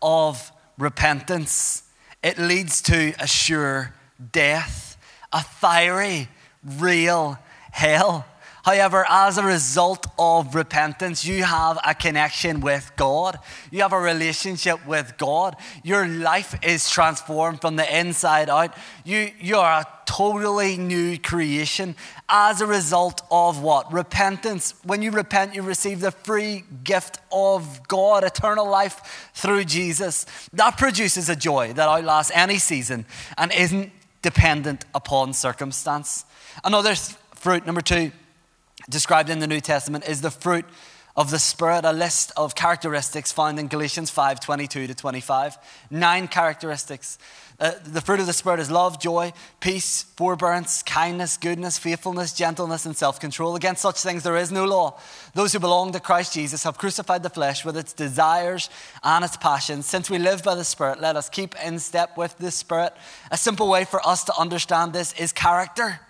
of 0.00 0.52
repentance, 0.78 1.82
it 2.22 2.38
leads 2.38 2.80
to 2.82 3.14
a 3.18 3.26
sure 3.26 3.94
death, 4.32 4.96
a 5.32 5.42
fiery 5.42 6.28
real 6.62 7.38
hell. 7.72 8.26
However, 8.62 9.06
as 9.08 9.38
a 9.38 9.44
result 9.44 10.06
of 10.18 10.54
repentance, 10.54 11.24
you 11.24 11.44
have 11.44 11.78
a 11.86 11.94
connection 11.94 12.60
with 12.60 12.92
God. 12.96 13.38
You 13.70 13.82
have 13.82 13.92
a 13.92 14.00
relationship 14.00 14.86
with 14.86 15.16
God. 15.16 15.56
Your 15.82 16.06
life 16.06 16.58
is 16.62 16.90
transformed 16.90 17.60
from 17.60 17.76
the 17.76 17.98
inside 17.98 18.50
out. 18.50 18.74
You, 19.04 19.30
you 19.40 19.56
are 19.56 19.80
a 19.80 19.86
totally 20.04 20.76
new 20.76 21.18
creation 21.18 21.94
as 22.28 22.60
a 22.60 22.66
result 22.66 23.22
of 23.30 23.62
what? 23.62 23.92
Repentance. 23.92 24.74
When 24.84 25.02
you 25.02 25.10
repent, 25.10 25.54
you 25.54 25.62
receive 25.62 26.00
the 26.00 26.10
free 26.10 26.64
gift 26.84 27.18
of 27.32 27.86
God, 27.88 28.24
eternal 28.24 28.68
life 28.68 29.30
through 29.34 29.64
Jesus. 29.64 30.26
That 30.52 30.76
produces 30.76 31.28
a 31.28 31.36
joy 31.36 31.72
that 31.74 31.88
outlasts 31.88 32.32
any 32.34 32.58
season 32.58 33.06
and 33.38 33.52
isn't 33.52 33.92
dependent 34.20 34.84
upon 34.94 35.32
circumstance. 35.32 36.24
Another 36.64 36.94
fruit, 37.34 37.64
number 37.64 37.80
two, 37.80 38.12
described 38.90 39.30
in 39.30 39.38
the 39.38 39.46
New 39.46 39.60
Testament 39.60 40.04
is 40.06 40.20
the 40.20 40.30
fruit 40.30 40.66
of 41.16 41.30
the 41.30 41.38
Spirit, 41.38 41.84
a 41.84 41.92
list 41.92 42.32
of 42.36 42.54
characteristics 42.54 43.32
found 43.32 43.58
in 43.58 43.68
Galatians 43.68 44.10
5 44.10 44.40
22 44.40 44.86
to 44.86 44.94
25. 44.94 45.58
Nine 45.90 46.28
characteristics. 46.28 47.18
Uh, 47.58 47.72
the 47.84 48.00
fruit 48.00 48.20
of 48.20 48.26
the 48.26 48.32
Spirit 48.32 48.58
is 48.58 48.70
love, 48.70 48.98
joy, 48.98 49.34
peace, 49.60 50.04
forbearance, 50.16 50.82
kindness, 50.82 51.36
goodness, 51.36 51.76
faithfulness, 51.76 52.32
gentleness, 52.32 52.86
and 52.86 52.96
self 52.96 53.20
control. 53.20 53.54
Against 53.54 53.82
such 53.82 54.00
things 54.00 54.22
there 54.22 54.36
is 54.36 54.50
no 54.50 54.64
law. 54.64 54.98
Those 55.34 55.52
who 55.52 55.58
belong 55.58 55.92
to 55.92 56.00
Christ 56.00 56.32
Jesus 56.32 56.62
have 56.62 56.78
crucified 56.78 57.22
the 57.22 57.28
flesh 57.28 57.64
with 57.64 57.76
its 57.76 57.92
desires 57.92 58.70
and 59.02 59.22
its 59.24 59.36
passions. 59.36 59.84
Since 59.84 60.08
we 60.08 60.18
live 60.18 60.42
by 60.42 60.54
the 60.54 60.64
Spirit, 60.64 61.00
let 61.00 61.16
us 61.16 61.28
keep 61.28 61.54
in 61.62 61.78
step 61.80 62.16
with 62.16 62.38
the 62.38 62.50
Spirit. 62.50 62.94
A 63.30 63.36
simple 63.36 63.68
way 63.68 63.84
for 63.84 64.00
us 64.06 64.24
to 64.24 64.38
understand 64.38 64.94
this 64.94 65.12
is 65.14 65.32
character. 65.32 66.00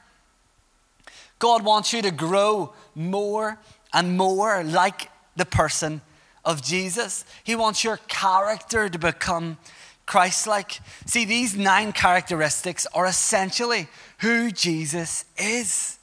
God 1.41 1.65
wants 1.65 1.93
you 1.93 2.03
to 2.03 2.13
grow 2.13 2.73
more 2.95 3.59
and 3.93 4.17
more 4.17 4.63
like 4.63 5.11
the 5.35 5.47
person 5.47 6.03
of 6.45 6.63
Jesus. 6.63 7.25
He 7.43 7.57
wants 7.57 7.83
your 7.83 7.97
character 8.09 8.89
to 8.89 8.99
become 8.99 9.59
Christ 10.07 10.47
like. 10.47 10.81
See, 11.07 11.25
these 11.25 11.57
nine 11.57 11.93
characteristics 11.93 12.87
are 12.95 13.07
essentially 13.07 13.89
who 14.19 14.53
Jesus 14.53 15.25
is. 15.37 15.99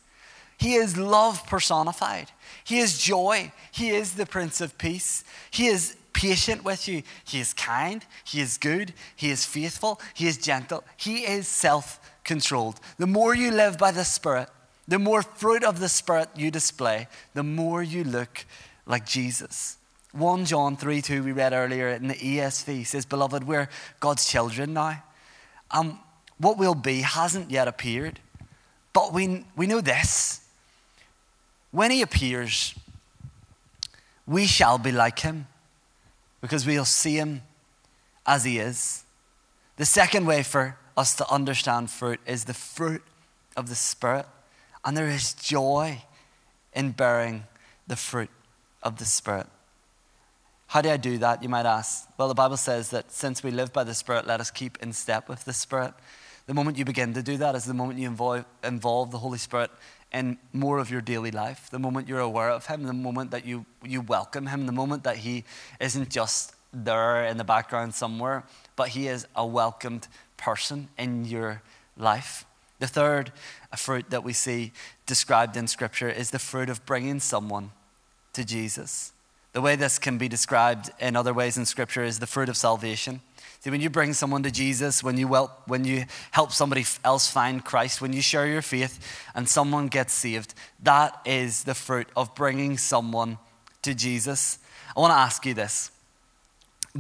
He 0.58 0.74
is 0.74 0.98
love 0.98 1.46
personified, 1.46 2.32
He 2.63 2.79
is 2.79 2.98
joy, 2.98 3.51
He 3.72 3.89
is 3.89 4.15
the 4.15 4.25
Prince 4.25 4.60
of 4.60 4.77
Peace, 4.77 5.24
He 5.51 5.67
is 5.67 5.96
patient 6.13 6.63
with 6.63 6.88
you, 6.88 7.03
He 7.25 7.39
is 7.39 7.53
kind, 7.53 8.03
He 8.24 8.41
is 8.41 8.58
good, 8.58 8.94
He 9.15 9.29
is 9.29 9.46
faithful, 9.46 10.01
He 10.15 10.25
is 10.25 10.39
gentle, 10.39 10.84
He 10.98 11.25
is 11.25 11.48
self 11.48 12.00
controlled. 12.24 12.79
The 12.98 13.06
more 13.06 13.36
you 13.36 13.51
live 13.51 13.77
by 13.77 13.91
the 13.91 14.03
Spirit, 14.03 14.50
the 14.88 15.00
more 15.00 15.22
fruit 15.22 15.63
of 15.63 15.79
the 15.79 15.89
Spirit 15.89 16.29
you 16.36 16.50
display, 16.50 17.08
the 17.34 17.44
more 17.44 17.84
you 17.84 18.03
look 18.03 18.46
like 18.86 19.06
Jesus. 19.06 19.77
1 20.13 20.46
John 20.46 20.77
3 20.77 21.01
2, 21.01 21.24
we 21.24 21.32
read 21.32 21.53
earlier 21.53 21.89
in 21.89 22.08
the 22.08 22.15
ESV 22.15 22.86
says, 22.88 23.06
Beloved, 23.06 23.44
we're 23.44 23.70
God's 24.00 24.25
children 24.25 24.74
now. 24.74 25.03
Um, 25.72 26.00
what 26.38 26.58
we'll 26.58 26.75
be 26.75 27.01
hasn't 27.01 27.51
yet 27.51 27.67
appeared, 27.67 28.20
but 28.94 29.13
we, 29.13 29.46
we 29.56 29.67
know 29.67 29.82
this. 29.82 30.41
When 31.72 31.91
He 31.91 32.01
appears, 32.01 32.74
we 34.25 34.48
shall 34.48 34.77
be 34.77 34.91
like 34.91 35.20
Him 35.20 35.48
because 36.41 36.65
we'll 36.65 36.86
see 36.86 37.15
Him 37.15 37.41
as 38.25 38.46
He 38.46 38.60
is. 38.60 39.03
The 39.75 39.86
second 39.86 40.25
way 40.25 40.41
for 40.41 40.77
us 40.96 41.15
to 41.15 41.29
understand 41.32 41.91
fruit 41.91 42.20
is 42.25 42.46
the 42.46 42.53
fruit 42.53 43.03
of 43.56 43.70
the 43.70 43.75
Spirit. 43.75 44.25
And 44.88 44.96
there 44.96 45.10
is 45.10 45.34
joy 45.34 46.01
in 46.74 46.91
bearing 46.91 47.44
the 47.88 47.98
fruit 47.98 48.29
of 48.82 49.00
the 49.00 49.03
Spirit. 49.03 49.48
How 50.67 50.79
do 50.79 50.89
I 50.89 50.96
do 50.96 51.17
that, 51.17 51.44
you 51.44 51.50
might 51.50 51.65
ask? 51.65 52.08
Well, 52.17 52.29
the 52.29 52.34
Bible 52.34 52.56
says 52.56 52.91
that 52.91 53.12
since 53.12 53.44
we 53.44 53.51
live 53.51 53.74
by 53.74 53.84
the 53.84 53.94
Spirit, 53.94 54.25
let 54.25 54.39
us 54.39 54.50
keep 54.50 54.82
in 54.82 54.94
step 54.94 55.27
with 55.27 55.44
the 55.44 55.51
Spirit. 55.51 55.94
The 56.46 56.53
moment 56.53 56.77
you 56.77 56.86
begin 56.86 57.13
to 57.15 57.22
do 57.22 57.36
that 57.36 57.53
is 57.53 57.65
the 57.65 57.74
moment 57.74 58.00
you 58.00 58.08
involve, 58.08 58.46
involve 58.63 59.12
the 59.12 59.17
Holy 59.17 59.38
Spirit 59.38 59.72
in 60.13 60.38
more 60.53 60.79
of 60.79 60.89
your 60.89 61.01
daily 61.01 61.32
life, 61.32 61.70
the 61.70 61.79
moment 61.79 62.08
you're 62.08 62.22
aware 62.22 62.50
of 62.50 62.67
Him, 62.67 62.84
the 62.84 62.94
moment 62.94 63.32
that 63.32 63.46
you, 63.46 63.65
you 63.84 64.00
welcome 64.00 64.48
Him, 64.48 64.67
the 64.67 64.72
moment 64.72 65.03
that 65.03 65.17
He 65.17 65.44
isn't 65.82 66.10
just 66.10 66.56
there 66.72 67.25
in 67.25 67.36
the 67.36 67.44
background 67.44 67.94
somewhere, 67.94 68.46
but 68.77 68.88
He 68.88 69.10
is 69.10 69.27
a 69.36 69.46
welcomed 69.46 70.08
person 70.38 70.88
in 70.98 71.25
your 71.25 71.62
life. 71.98 72.46
The 72.79 72.88
third 72.88 73.31
fruit 73.75 74.10
that 74.10 74.24
we 74.24 74.34
see 74.34 74.72
described 75.05 75.57
in 75.57 75.67
Scripture 75.67 76.10
is 76.10 76.31
the 76.31 76.39
fruit 76.39 76.69
of 76.69 76.86
bringing 76.86 77.19
someone 77.19 77.72
to 78.34 78.46
Jesus. 78.46 79.13
The 79.53 79.62
way 79.62 79.75
this 79.75 79.98
can 79.98 80.17
be 80.19 80.27
described 80.27 80.91
in 81.00 81.15
other 81.15 81.34
ways 81.34 81.57
in 81.57 81.65
Scripture 81.65 82.03
is 82.03 82.19
the 82.19 82.28
fruit 82.28 82.49
of 82.49 82.58
salvation. 82.58 83.21
See, 83.60 83.71
when 83.71 83.82
you 83.82 83.89
bring 83.89 84.13
someone 84.13 84.43
to 84.43 84.51
Jesus, 84.51 85.04
when 85.04 85.17
you, 85.17 85.28
help, 85.30 85.67
when 85.67 85.84
you 85.84 86.06
help 86.32 86.51
somebody 86.51 86.86
else 87.04 87.28
find 87.28 87.65
Christ, 87.65 87.99
when 87.99 88.13
you 88.13 88.21
share 88.21 88.45
your 88.45 88.62
faith 88.62 89.25
and 89.34 89.49
someone 89.49 89.88
gets 89.88 90.13
saved, 90.13 90.54
that 90.84 91.19
is 91.25 91.63
the 91.63 91.73
fruit 91.73 92.08
of 92.15 92.36
bringing 92.36 92.78
someone 92.78 93.39
to 93.82 93.95
Jesus. 93.95 94.60
I 94.95 94.99
want 94.99 95.12
to 95.12 95.17
ask 95.17 95.43
you 95.45 95.56
this. 95.56 95.89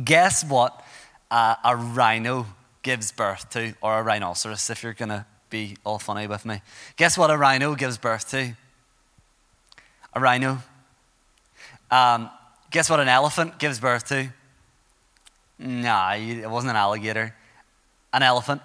Guess 0.03 0.43
what 0.45 0.83
uh, 1.29 1.55
a 1.63 1.75
rhino 1.75 2.47
gives 2.81 3.11
birth 3.11 3.49
to, 3.51 3.75
or 3.81 3.99
a 3.99 4.03
rhinoceros, 4.03 4.69
if 4.71 4.81
you're 4.81 4.93
going 4.93 5.09
to 5.09 5.25
be 5.49 5.77
all 5.83 5.99
funny 5.99 6.27
with 6.27 6.45
me. 6.45 6.61
Guess 6.95 7.17
what 7.17 7.31
a 7.31 7.37
rhino 7.37 7.75
gives 7.75 7.97
birth 7.97 8.29
to? 8.31 8.53
A 10.13 10.19
rhino. 10.19 10.59
Um, 11.89 12.29
guess 12.71 12.89
what 12.89 12.99
an 12.99 13.07
elephant 13.07 13.59
gives 13.59 13.79
birth 13.79 14.07
to? 14.09 14.29
Nah, 15.59 16.13
it 16.15 16.49
wasn't 16.49 16.71
an 16.71 16.75
alligator. 16.75 17.33
An 18.13 18.23
elephant. 18.23 18.61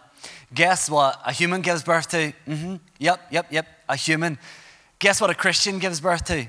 Guess 0.54 0.90
what 0.90 1.20
a 1.24 1.32
human 1.32 1.62
gives 1.62 1.82
birth 1.82 2.08
to? 2.10 2.32
Mm-hmm. 2.46 2.76
Yep, 2.98 3.20
yep, 3.30 3.46
yep. 3.50 3.66
A 3.88 3.96
human. 3.96 4.38
Guess 4.98 5.20
what 5.20 5.30
a 5.30 5.34
Christian 5.34 5.78
gives 5.78 6.00
birth 6.00 6.24
to? 6.26 6.46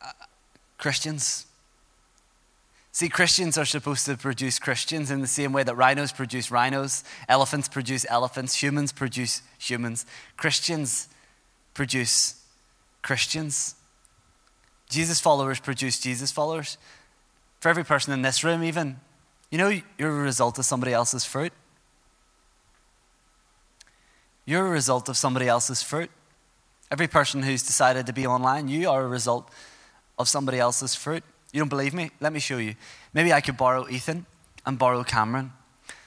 Uh, 0.00 0.12
Christians. 0.78 1.46
See, 2.98 3.08
Christians 3.08 3.56
are 3.56 3.64
supposed 3.64 4.06
to 4.06 4.16
produce 4.16 4.58
Christians 4.58 5.12
in 5.12 5.20
the 5.20 5.28
same 5.28 5.52
way 5.52 5.62
that 5.62 5.76
rhinos 5.76 6.10
produce 6.10 6.50
rhinos, 6.50 7.04
elephants 7.28 7.68
produce 7.68 8.04
elephants, 8.10 8.60
humans 8.60 8.90
produce 8.90 9.40
humans. 9.56 10.04
Christians 10.36 11.06
produce 11.74 12.42
Christians. 13.02 13.76
Jesus 14.90 15.20
followers 15.20 15.60
produce 15.60 16.00
Jesus 16.00 16.32
followers. 16.32 16.76
For 17.60 17.68
every 17.68 17.84
person 17.84 18.12
in 18.12 18.22
this 18.22 18.42
room, 18.42 18.64
even, 18.64 18.98
you 19.48 19.58
know, 19.58 19.80
you're 19.96 20.18
a 20.18 20.24
result 20.24 20.58
of 20.58 20.64
somebody 20.64 20.92
else's 20.92 21.24
fruit. 21.24 21.52
You're 24.44 24.66
a 24.66 24.70
result 24.70 25.08
of 25.08 25.16
somebody 25.16 25.46
else's 25.46 25.84
fruit. 25.84 26.10
Every 26.90 27.06
person 27.06 27.44
who's 27.44 27.62
decided 27.62 28.06
to 28.06 28.12
be 28.12 28.26
online, 28.26 28.66
you 28.66 28.90
are 28.90 29.04
a 29.04 29.08
result 29.08 29.48
of 30.18 30.28
somebody 30.28 30.58
else's 30.58 30.96
fruit. 30.96 31.22
You 31.52 31.60
don't 31.60 31.68
believe 31.68 31.94
me? 31.94 32.10
Let 32.20 32.32
me 32.32 32.40
show 32.40 32.58
you. 32.58 32.74
Maybe 33.14 33.32
I 33.32 33.40
could 33.40 33.56
borrow 33.56 33.88
Ethan 33.88 34.26
and 34.66 34.78
borrow 34.78 35.02
Cameron. 35.02 35.52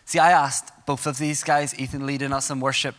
See, 0.05 0.19
I 0.19 0.31
asked 0.31 0.71
both 0.85 1.07
of 1.07 1.17
these 1.17 1.43
guys, 1.43 1.77
Ethan 1.79 2.05
leading 2.05 2.33
us 2.33 2.49
in 2.49 2.59
worship, 2.59 2.95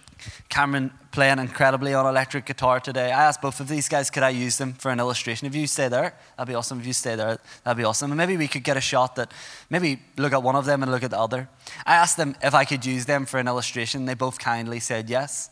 Cameron 0.48 0.92
playing 1.11 1.38
incredibly 1.38 1.92
on 1.94 2.07
electric 2.07 2.46
guitar 2.46 2.81
today. 2.81 3.12
I 3.12 3.24
asked 3.24 3.42
both 3.42 3.61
of 3.61 3.68
these 3.68 3.88
guys, 3.88 4.09
could 4.09 4.22
I 4.22 4.31
use 4.31 4.57
them 4.57 4.72
for 4.72 4.90
an 4.90 4.98
illustration? 4.98 5.46
If 5.46 5.55
you 5.55 5.66
stay 5.66 5.88
there, 5.88 6.14
that'd 6.37 6.48
be 6.48 6.55
awesome. 6.55 6.81
If 6.81 6.87
you 6.87 6.92
stay 6.92 7.16
there, 7.16 7.38
that'd 7.64 7.76
be 7.76 7.85
awesome. 7.85 8.11
And 8.12 8.18
maybe 8.18 8.37
we 8.37 8.48
could 8.48 8.64
get 8.64 8.76
a 8.76 8.81
shot 8.81 9.16
that, 9.16 9.31
maybe 9.68 10.00
look 10.16 10.33
at 10.33 10.42
one 10.42 10.57
of 10.57 10.64
them 10.64 10.83
and 10.83 10.90
look 10.90 11.02
at 11.02 11.11
the 11.11 11.18
other. 11.18 11.48
I 11.85 11.96
asked 11.96 12.16
them 12.16 12.35
if 12.42 12.55
I 12.55 12.64
could 12.64 12.87
use 12.87 13.05
them 13.05 13.26
for 13.26 13.38
an 13.38 13.48
illustration. 13.48 14.07
They 14.07 14.14
both 14.14 14.38
kindly 14.38 14.81
said 14.81 15.11
yes. 15.11 15.50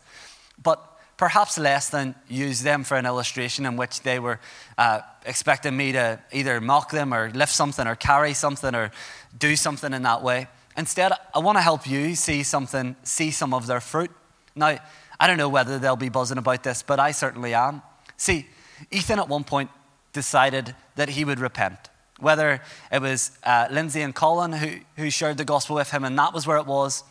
But 0.63 0.83
perhaps 1.21 1.59
less 1.59 1.91
than 1.91 2.15
use 2.29 2.63
them 2.63 2.83
for 2.83 2.97
an 2.97 3.05
illustration 3.05 3.67
in 3.67 3.77
which 3.77 4.01
they 4.01 4.19
were 4.19 4.41
uh, 4.79 5.01
expecting 5.27 5.77
me 5.77 5.93
to 5.93 6.19
either 6.33 6.63
mock 6.63 6.91
them 6.91 7.13
or 7.13 7.31
lift 7.33 7.53
something 7.53 7.87
or 7.87 7.95
carry 7.95 8.33
something 8.33 8.75
or 8.75 8.91
do 9.39 9.55
something 9.55 9.93
in 9.93 10.03
that 10.03 10.23
way. 10.23 10.49
Instead, 10.79 11.13
I 11.35 11.41
want 11.41 11.59
to 11.59 11.63
help 11.63 11.87
you 11.87 12.15
see 12.15 12.43
something, 12.43 12.97
see 13.03 13.31
some 13.31 13.53
of 13.53 13.67
their 13.67 13.83
fruit. 13.83 14.11
Now, 14.57 14.79
I 15.21 15.27
don't 15.27 15.37
know 15.37 15.51
whether 15.51 15.79
they'll 15.79 15.95
be 15.95 16.09
buzzing 16.09 16.39
about 16.39 16.63
this, 16.63 16.83
but 16.83 16.99
I 16.99 17.11
certainly 17.11 17.53
am. 17.53 17.83
See, 18.17 18.47
Ethan 18.91 19.19
at 19.19 19.29
one 19.29 19.45
point 19.45 19.69
decided 20.15 20.75
that 20.97 21.11
he 21.11 21.27
would 21.27 21.39
repent. 21.39 21.91
Whether 22.19 22.63
it 22.91 23.03
was 23.03 23.33
uh, 23.45 23.69
Lindsay 23.71 24.01
and 24.01 24.15
Colin 24.15 24.53
who, 24.55 24.71
who 24.97 25.11
shared 25.11 25.37
the 25.37 25.45
gospel 25.45 25.77
with 25.77 25.91
him, 25.91 26.03
and 26.03 26.19
that 26.19 26.33
was 26.33 26.47
where 26.47 26.57
it 26.57 26.67
was, 26.67 27.05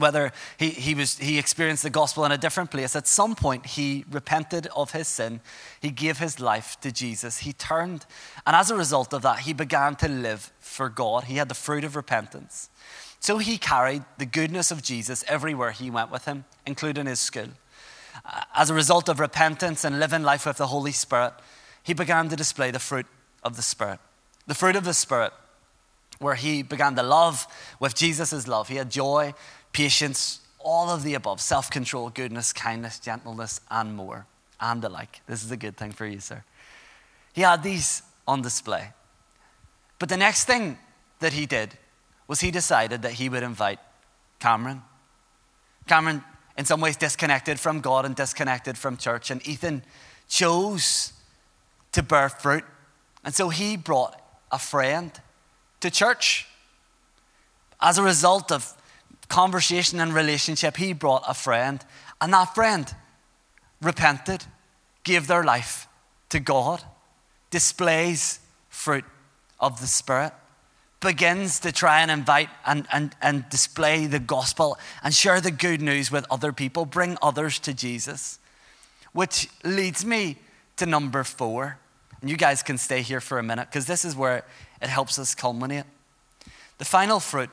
whether 0.00 0.32
he, 0.58 0.70
he, 0.70 0.94
was, 0.94 1.18
he 1.18 1.38
experienced 1.38 1.82
the 1.82 1.90
gospel 1.90 2.24
in 2.24 2.32
a 2.32 2.38
different 2.38 2.70
place. 2.70 2.96
At 2.96 3.06
some 3.06 3.34
point, 3.34 3.66
he 3.66 4.04
repented 4.10 4.66
of 4.74 4.92
his 4.92 5.06
sin. 5.06 5.40
He 5.80 5.90
gave 5.90 6.18
his 6.18 6.40
life 6.40 6.76
to 6.80 6.90
Jesus. 6.90 7.38
He 7.38 7.52
turned. 7.52 8.06
And 8.46 8.56
as 8.56 8.70
a 8.70 8.76
result 8.76 9.14
of 9.14 9.22
that, 9.22 9.40
he 9.40 9.52
began 9.52 9.94
to 9.96 10.08
live 10.08 10.52
for 10.58 10.88
God. 10.88 11.24
He 11.24 11.36
had 11.36 11.48
the 11.48 11.54
fruit 11.54 11.84
of 11.84 11.94
repentance. 11.94 12.70
So 13.20 13.38
he 13.38 13.58
carried 13.58 14.04
the 14.18 14.26
goodness 14.26 14.70
of 14.70 14.82
Jesus 14.82 15.24
everywhere 15.28 15.72
he 15.72 15.90
went 15.90 16.10
with 16.10 16.24
him, 16.24 16.46
including 16.66 17.06
his 17.06 17.20
school. 17.20 17.48
As 18.54 18.70
a 18.70 18.74
result 18.74 19.08
of 19.08 19.20
repentance 19.20 19.84
and 19.84 20.00
living 20.00 20.22
life 20.22 20.46
with 20.46 20.56
the 20.56 20.68
Holy 20.68 20.92
Spirit, 20.92 21.34
he 21.82 21.92
began 21.92 22.28
to 22.28 22.36
display 22.36 22.70
the 22.70 22.78
fruit 22.78 23.06
of 23.42 23.56
the 23.56 23.62
Spirit. 23.62 24.00
The 24.46 24.54
fruit 24.54 24.76
of 24.76 24.84
the 24.84 24.94
Spirit, 24.94 25.32
where 26.18 26.34
he 26.34 26.62
began 26.62 26.94
to 26.96 27.02
love 27.02 27.46
with 27.78 27.94
Jesus' 27.94 28.46
love. 28.46 28.68
He 28.68 28.76
had 28.76 28.90
joy, 28.90 29.34
patience, 29.72 30.40
all 30.58 30.90
of 30.90 31.02
the 31.02 31.14
above 31.14 31.40
self 31.40 31.70
control, 31.70 32.10
goodness, 32.10 32.52
kindness, 32.52 32.98
gentleness, 32.98 33.60
and 33.70 33.94
more, 33.94 34.26
and 34.60 34.82
the 34.82 34.88
like. 34.88 35.20
This 35.26 35.44
is 35.44 35.50
a 35.50 35.56
good 35.56 35.76
thing 35.76 35.92
for 35.92 36.06
you, 36.06 36.20
sir. 36.20 36.44
He 37.32 37.42
had 37.42 37.62
these 37.62 38.02
on 38.26 38.42
display. 38.42 38.92
But 39.98 40.08
the 40.08 40.16
next 40.16 40.44
thing 40.44 40.78
that 41.20 41.32
he 41.32 41.46
did 41.46 41.76
was 42.26 42.40
he 42.40 42.50
decided 42.50 43.02
that 43.02 43.12
he 43.14 43.28
would 43.28 43.42
invite 43.42 43.78
Cameron. 44.38 44.82
Cameron, 45.86 46.22
in 46.56 46.64
some 46.64 46.80
ways, 46.80 46.96
disconnected 46.96 47.58
from 47.58 47.80
God 47.80 48.04
and 48.04 48.14
disconnected 48.14 48.78
from 48.78 48.96
church, 48.96 49.30
and 49.30 49.46
Ethan 49.46 49.82
chose 50.28 51.12
to 51.92 52.02
bear 52.02 52.28
fruit. 52.28 52.64
And 53.24 53.34
so 53.34 53.48
he 53.48 53.76
brought 53.76 54.20
a 54.50 54.58
friend 54.58 55.12
to 55.80 55.90
church. 55.90 56.46
As 57.80 57.98
a 57.98 58.02
result 58.02 58.52
of 58.52 58.74
conversation 59.30 60.00
and 60.00 60.12
relationship, 60.12 60.76
he 60.76 60.92
brought 60.92 61.24
a 61.26 61.32
friend, 61.32 61.82
and 62.20 62.32
that 62.34 62.54
friend 62.54 62.94
repented, 63.80 64.44
gave 65.04 65.26
their 65.26 65.42
life 65.42 65.88
to 66.28 66.40
God, 66.40 66.82
displays 67.50 68.40
fruit 68.68 69.04
of 69.58 69.80
the 69.80 69.86
Spirit, 69.86 70.32
begins 71.00 71.60
to 71.60 71.72
try 71.72 72.02
and 72.02 72.10
invite 72.10 72.50
and, 72.66 72.86
and, 72.92 73.16
and 73.22 73.48
display 73.48 74.06
the 74.06 74.18
gospel 74.18 74.78
and 75.02 75.14
share 75.14 75.40
the 75.40 75.50
good 75.50 75.80
news 75.80 76.10
with 76.10 76.26
other 76.30 76.52
people, 76.52 76.84
bring 76.84 77.16
others 77.22 77.58
to 77.60 77.72
Jesus. 77.72 78.38
Which 79.12 79.48
leads 79.64 80.04
me 80.04 80.36
to 80.76 80.86
number 80.86 81.24
four. 81.24 81.78
And 82.20 82.28
you 82.28 82.36
guys 82.36 82.62
can 82.62 82.76
stay 82.76 83.00
here 83.00 83.20
for 83.20 83.38
a 83.38 83.42
minute 83.42 83.68
because 83.70 83.86
this 83.86 84.04
is 84.04 84.14
where 84.14 84.44
it 84.82 84.88
helps 84.88 85.18
us 85.18 85.34
culminate. 85.34 85.84
The 86.78 86.84
final 86.84 87.18
fruit 87.18 87.50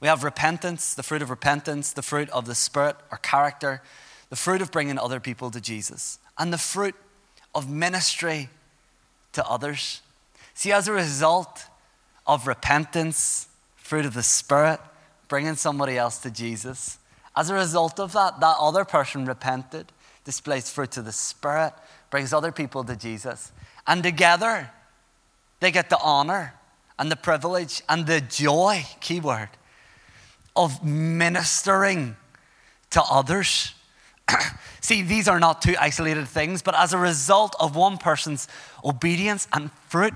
we 0.00 0.08
have 0.08 0.24
repentance, 0.24 0.94
the 0.94 1.02
fruit 1.02 1.22
of 1.22 1.30
repentance, 1.30 1.92
the 1.92 2.02
fruit 2.02 2.28
of 2.30 2.46
the 2.46 2.54
Spirit 2.54 2.96
or 3.10 3.18
character, 3.18 3.82
the 4.28 4.36
fruit 4.36 4.60
of 4.60 4.70
bringing 4.70 4.98
other 4.98 5.20
people 5.20 5.50
to 5.50 5.60
Jesus, 5.60 6.18
and 6.38 6.52
the 6.52 6.58
fruit 6.58 6.94
of 7.54 7.70
ministry 7.70 8.50
to 9.32 9.46
others. 9.46 10.02
See, 10.54 10.72
as 10.72 10.88
a 10.88 10.92
result 10.92 11.66
of 12.26 12.46
repentance, 12.46 13.48
fruit 13.76 14.04
of 14.04 14.14
the 14.14 14.22
Spirit, 14.22 14.80
bringing 15.28 15.54
somebody 15.54 15.96
else 15.96 16.18
to 16.18 16.30
Jesus, 16.30 16.98
as 17.36 17.50
a 17.50 17.54
result 17.54 18.00
of 18.00 18.12
that, 18.12 18.40
that 18.40 18.56
other 18.58 18.84
person 18.84 19.26
repented, 19.26 19.92
displays 20.24 20.70
fruit 20.70 20.96
of 20.96 21.04
the 21.04 21.12
Spirit, 21.12 21.72
brings 22.10 22.32
other 22.32 22.52
people 22.52 22.84
to 22.84 22.96
Jesus. 22.96 23.52
And 23.86 24.02
together, 24.02 24.70
they 25.60 25.70
get 25.70 25.90
the 25.90 25.98
honor 25.98 26.54
and 26.98 27.10
the 27.10 27.16
privilege 27.16 27.82
and 27.88 28.06
the 28.06 28.20
joy, 28.20 28.84
keyword, 29.00 29.50
of 30.56 30.84
ministering 30.84 32.16
to 32.90 33.02
others. 33.02 33.74
See, 34.80 35.02
these 35.02 35.28
are 35.28 35.40
not 35.40 35.62
two 35.62 35.74
isolated 35.80 36.26
things, 36.28 36.62
but 36.62 36.74
as 36.78 36.92
a 36.92 36.98
result 36.98 37.54
of 37.60 37.76
one 37.76 37.98
person's 37.98 38.48
obedience 38.84 39.48
and 39.52 39.70
fruit 39.88 40.14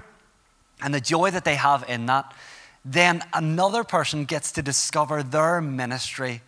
and 0.83 0.95
the 0.95 1.01
joy 1.01 1.31
that 1.31 1.45
they 1.45 1.57
have 1.57 1.85
in 1.89 2.07
that, 2.07 2.33
then 2.85 3.23
another 3.33 3.85
person 3.85 4.25
gets 4.25 4.53
to 4.53 4.63
discover 4.63 5.23
their 5.23 5.61
ministry 5.61 6.41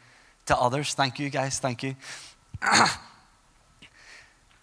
to 0.46 0.56
others. 0.56 0.94
Thank 0.94 1.18
you, 1.18 1.28
guys. 1.30 1.58
Thank 1.58 1.82
you. 1.82 1.96
I 2.62 2.88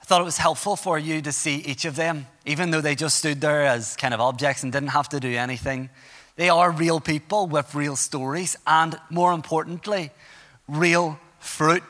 thought 0.04 0.22
it 0.22 0.26
was 0.26 0.38
helpful 0.38 0.76
for 0.76 0.98
you 0.98 1.22
to 1.22 1.32
see 1.32 1.58
each 1.58 1.86
of 1.86 1.96
them, 1.96 2.26
even 2.46 2.72
though 2.72 2.82
they 2.82 2.96
just 2.96 3.18
stood 3.20 3.42
there 3.42 3.66
as 3.66 3.96
kind 3.96 4.14
of 4.14 4.20
objects 4.20 4.64
and 4.64 4.72
didn't 4.72 4.90
have 4.90 5.10
to 5.10 5.20
do 5.20 5.30
anything. 5.30 5.90
They 6.40 6.48
are 6.48 6.72
real 6.72 7.02
people 7.02 7.48
with 7.48 7.76
real 7.76 7.98
stories 7.98 8.56
and, 8.66 8.98
more 9.10 9.34
importantly, 9.34 10.12
real 10.70 11.20
fruit. 11.38 11.84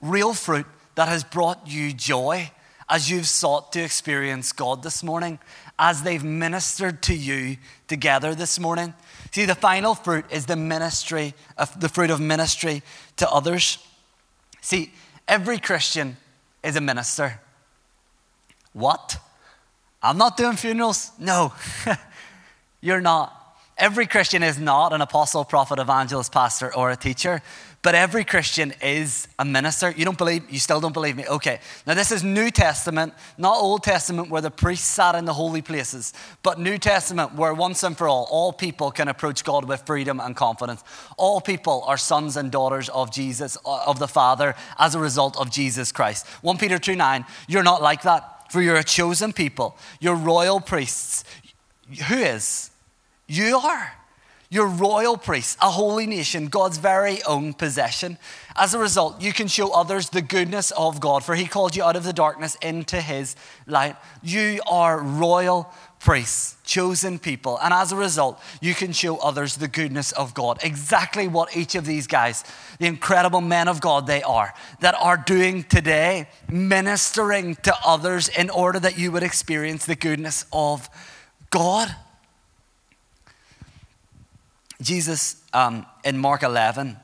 Real 0.00 0.32
fruit 0.32 0.64
that 0.94 1.08
has 1.08 1.22
brought 1.22 1.66
you 1.66 1.92
joy 1.92 2.50
as 2.88 3.10
you've 3.10 3.28
sought 3.28 3.72
to 3.72 3.82
experience 3.82 4.52
God 4.52 4.82
this 4.82 5.02
morning, 5.02 5.38
as 5.78 6.02
they've 6.02 6.24
ministered 6.24 7.02
to 7.02 7.14
you 7.14 7.58
together 7.88 8.34
this 8.34 8.58
morning. 8.58 8.94
See, 9.32 9.44
the 9.44 9.54
final 9.54 9.94
fruit 9.94 10.24
is 10.30 10.46
the 10.46 10.56
ministry 10.56 11.34
of 11.58 11.78
the 11.78 11.90
fruit 11.90 12.08
of 12.08 12.20
ministry 12.20 12.82
to 13.18 13.30
others. 13.30 13.86
See, 14.62 14.94
every 15.28 15.58
Christian 15.58 16.16
is 16.64 16.74
a 16.74 16.80
minister. 16.80 17.38
What? 18.72 19.18
I'm 20.02 20.16
not 20.16 20.38
doing 20.38 20.56
funerals? 20.56 21.10
No, 21.18 21.52
you're 22.80 23.02
not. 23.02 23.36
Every 23.80 24.06
Christian 24.06 24.42
is 24.42 24.58
not 24.58 24.92
an 24.92 25.00
apostle, 25.00 25.42
prophet, 25.42 25.78
evangelist, 25.78 26.30
pastor, 26.32 26.74
or 26.74 26.90
a 26.90 26.96
teacher, 26.96 27.40
but 27.80 27.94
every 27.94 28.24
Christian 28.24 28.74
is 28.82 29.26
a 29.38 29.44
minister. 29.46 29.90
You 29.90 30.04
don't 30.04 30.18
believe, 30.18 30.50
you 30.50 30.58
still 30.58 30.82
don't 30.82 30.92
believe 30.92 31.16
me? 31.16 31.26
Okay. 31.26 31.60
Now, 31.86 31.94
this 31.94 32.12
is 32.12 32.22
New 32.22 32.50
Testament, 32.50 33.14
not 33.38 33.56
Old 33.56 33.82
Testament 33.82 34.28
where 34.28 34.42
the 34.42 34.50
priests 34.50 34.86
sat 34.86 35.14
in 35.14 35.24
the 35.24 35.32
holy 35.32 35.62
places, 35.62 36.12
but 36.42 36.60
New 36.60 36.76
Testament 36.76 37.36
where 37.36 37.54
once 37.54 37.82
and 37.82 37.96
for 37.96 38.06
all, 38.06 38.28
all 38.30 38.52
people 38.52 38.90
can 38.90 39.08
approach 39.08 39.44
God 39.44 39.64
with 39.64 39.86
freedom 39.86 40.20
and 40.20 40.36
confidence. 40.36 40.84
All 41.16 41.40
people 41.40 41.82
are 41.86 41.96
sons 41.96 42.36
and 42.36 42.52
daughters 42.52 42.90
of 42.90 43.10
Jesus, 43.10 43.56
uh, 43.64 43.84
of 43.86 43.98
the 43.98 44.08
Father, 44.08 44.56
as 44.78 44.94
a 44.94 44.98
result 44.98 45.40
of 45.40 45.50
Jesus 45.50 45.90
Christ. 45.90 46.26
1 46.42 46.58
Peter 46.58 46.78
2 46.78 46.96
9, 46.96 47.24
you're 47.48 47.62
not 47.62 47.80
like 47.80 48.02
that, 48.02 48.52
for 48.52 48.60
you're 48.60 48.76
a 48.76 48.84
chosen 48.84 49.32
people, 49.32 49.78
you're 50.00 50.16
royal 50.16 50.60
priests. 50.60 51.24
Who 52.08 52.18
is? 52.18 52.69
You 53.30 53.58
are. 53.58 53.92
You're 54.48 54.66
royal 54.66 55.16
priests, 55.16 55.56
a 55.62 55.70
holy 55.70 56.04
nation, 56.04 56.48
God's 56.48 56.78
very 56.78 57.22
own 57.22 57.52
possession. 57.52 58.18
As 58.56 58.74
a 58.74 58.80
result, 58.80 59.22
you 59.22 59.32
can 59.32 59.46
show 59.46 59.70
others 59.70 60.10
the 60.10 60.20
goodness 60.20 60.72
of 60.72 60.98
God, 60.98 61.22
for 61.22 61.36
He 61.36 61.46
called 61.46 61.76
you 61.76 61.84
out 61.84 61.94
of 61.94 62.02
the 62.02 62.12
darkness 62.12 62.56
into 62.56 63.00
His 63.00 63.36
light. 63.68 63.94
You 64.20 64.60
are 64.68 64.98
royal 65.00 65.72
priests, 66.00 66.56
chosen 66.64 67.20
people. 67.20 67.56
And 67.62 67.72
as 67.72 67.92
a 67.92 67.96
result, 67.96 68.42
you 68.60 68.74
can 68.74 68.90
show 68.90 69.18
others 69.18 69.54
the 69.54 69.68
goodness 69.68 70.10
of 70.10 70.34
God. 70.34 70.58
Exactly 70.64 71.28
what 71.28 71.56
each 71.56 71.76
of 71.76 71.86
these 71.86 72.08
guys, 72.08 72.42
the 72.80 72.86
incredible 72.86 73.40
men 73.40 73.68
of 73.68 73.80
God 73.80 74.08
they 74.08 74.24
are, 74.24 74.52
that 74.80 74.96
are 74.96 75.16
doing 75.16 75.62
today, 75.62 76.28
ministering 76.48 77.54
to 77.62 77.72
others 77.86 78.28
in 78.28 78.50
order 78.50 78.80
that 78.80 78.98
you 78.98 79.12
would 79.12 79.22
experience 79.22 79.86
the 79.86 79.94
goodness 79.94 80.46
of 80.52 80.90
God. 81.50 81.94
Jesus 84.80 85.42
um, 85.52 85.86
in 86.04 86.18
Mark 86.18 86.42
11 86.42 86.96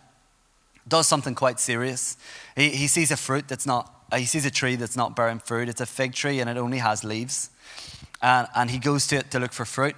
does 0.89 1.07
something 1.07 1.35
quite 1.35 1.61
serious. 1.61 2.17
He, 2.55 2.71
he 2.71 2.87
sees 2.87 3.11
a 3.11 3.17
fruit 3.17 3.49
that's 3.49 3.67
not, 3.67 3.93
uh, 4.11 4.17
he 4.17 4.25
sees 4.25 4.47
a 4.47 4.51
tree 4.51 4.77
that's 4.77 4.97
not 4.97 5.17
bearing 5.17 5.39
fruit. 5.39 5.69
It's 5.69 5.81
a 5.81 5.87
fig 5.87 6.15
tree 6.15 6.41
and 6.41 6.49
it 6.49 6.57
only 6.57 6.79
has 6.79 7.05
leaves. 7.05 7.51
And, 8.23 8.49
and 8.55 8.71
he 8.71 8.79
goes 8.79 9.07
to 9.09 9.17
it 9.17 9.31
to 9.33 9.39
look 9.39 9.53
for 9.53 9.65
fruit, 9.65 9.95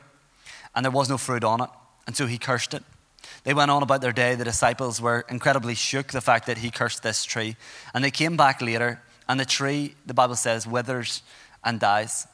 and 0.74 0.84
there 0.84 0.90
was 0.90 1.08
no 1.08 1.18
fruit 1.18 1.44
on 1.44 1.60
it. 1.60 1.70
And 2.06 2.16
so 2.16 2.26
he 2.26 2.38
cursed 2.38 2.74
it. 2.74 2.82
They 3.44 3.54
went 3.54 3.70
on 3.70 3.82
about 3.82 4.00
their 4.00 4.12
day. 4.12 4.34
The 4.34 4.44
disciples 4.44 5.00
were 5.00 5.24
incredibly 5.28 5.74
shook 5.74 6.08
the 6.08 6.20
fact 6.20 6.46
that 6.46 6.58
he 6.58 6.70
cursed 6.70 7.02
this 7.02 7.24
tree. 7.24 7.56
And 7.94 8.02
they 8.02 8.10
came 8.10 8.36
back 8.36 8.60
later, 8.60 9.00
and 9.28 9.38
the 9.38 9.44
tree, 9.44 9.94
the 10.06 10.14
Bible 10.14 10.34
says, 10.34 10.66
withers 10.66 11.22
and 11.64 11.78
dies. 11.78 12.26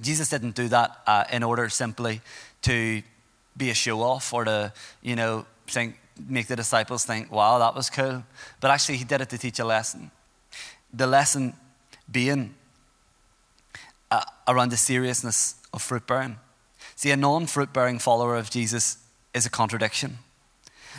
Jesus 0.00 0.28
didn't 0.28 0.54
do 0.54 0.68
that 0.68 0.98
uh, 1.06 1.24
in 1.30 1.42
order 1.42 1.68
simply 1.68 2.20
to 2.62 3.02
be 3.56 3.70
a 3.70 3.74
show 3.74 4.00
off 4.02 4.32
or 4.32 4.44
to, 4.44 4.72
you 5.02 5.16
know, 5.16 5.46
think, 5.66 5.98
make 6.28 6.46
the 6.46 6.56
disciples 6.56 7.04
think, 7.04 7.30
wow, 7.30 7.58
that 7.58 7.74
was 7.74 7.90
cool. 7.90 8.24
But 8.60 8.70
actually, 8.70 8.98
he 8.98 9.04
did 9.04 9.20
it 9.20 9.28
to 9.30 9.38
teach 9.38 9.58
a 9.58 9.64
lesson. 9.64 10.10
The 10.92 11.06
lesson 11.06 11.54
being 12.10 12.54
uh, 14.10 14.22
around 14.48 14.70
the 14.70 14.76
seriousness 14.76 15.54
of 15.72 15.82
fruit 15.82 16.06
bearing. 16.06 16.38
See, 16.96 17.10
a 17.10 17.16
non 17.16 17.46
fruit 17.46 17.72
bearing 17.72 17.98
follower 17.98 18.36
of 18.36 18.50
Jesus 18.50 18.98
is 19.32 19.46
a 19.46 19.50
contradiction. 19.50 20.18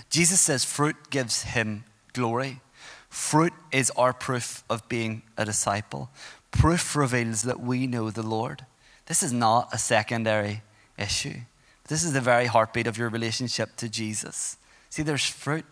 Jesus 0.10 0.42
says 0.42 0.64
fruit 0.64 0.96
gives 1.10 1.44
him 1.44 1.84
glory. 2.14 2.62
Fruit 3.10 3.54
is 3.72 3.92
our 3.92 4.14
proof 4.14 4.64
of 4.70 4.88
being 4.88 5.22
a 5.38 5.46
disciple. 5.46 6.10
Proof 6.52 6.96
reveals 6.96 7.42
that 7.44 7.60
we 7.60 7.88
know 7.88 8.10
the 8.10 8.24
Lord. 8.24 8.66
This 9.08 9.22
is 9.22 9.34
not 9.34 9.70
a 9.74 9.78
secondary 9.78 10.62
issue. 10.98 11.42
This 11.88 12.04
is 12.04 12.14
the 12.14 12.22
very 12.22 12.46
heartbeat 12.46 12.88
of 12.88 12.98
your 12.98 13.10
relationship 13.10 13.76
to 13.78 13.90
Jesus. 13.90 14.58
See, 14.90 15.04
there's 15.04 15.26
fruit, 15.26 15.66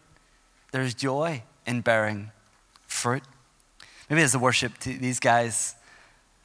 there's 0.72 0.93
joy 0.93 1.43
in 1.65 1.82
bearing 1.82 2.32
fruit. 2.88 3.24
Maybe 4.10 4.22
as 4.22 4.32
the 4.32 4.39
worship, 4.39 4.78
to 4.80 4.98
these 4.98 5.19
guys 5.19 5.76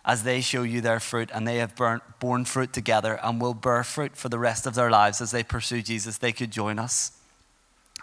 as 0.04 0.22
they 0.22 0.40
show 0.40 0.62
you 0.62 0.80
their 0.80 1.00
fruit 1.00 1.30
and 1.32 1.48
they 1.48 1.56
have 1.56 1.74
burnt, 1.74 2.02
borne 2.20 2.44
fruit 2.44 2.72
together 2.72 3.18
and 3.22 3.40
will 3.40 3.54
bear 3.54 3.82
fruit 3.82 4.16
for 4.16 4.28
the 4.28 4.38
rest 4.38 4.66
of 4.66 4.74
their 4.74 4.90
lives 4.90 5.20
as 5.20 5.30
they 5.30 5.42
pursue 5.42 5.80
Jesus, 5.80 6.18
they 6.18 6.32
could 6.32 6.50
join 6.50 6.78
us. 6.78 7.12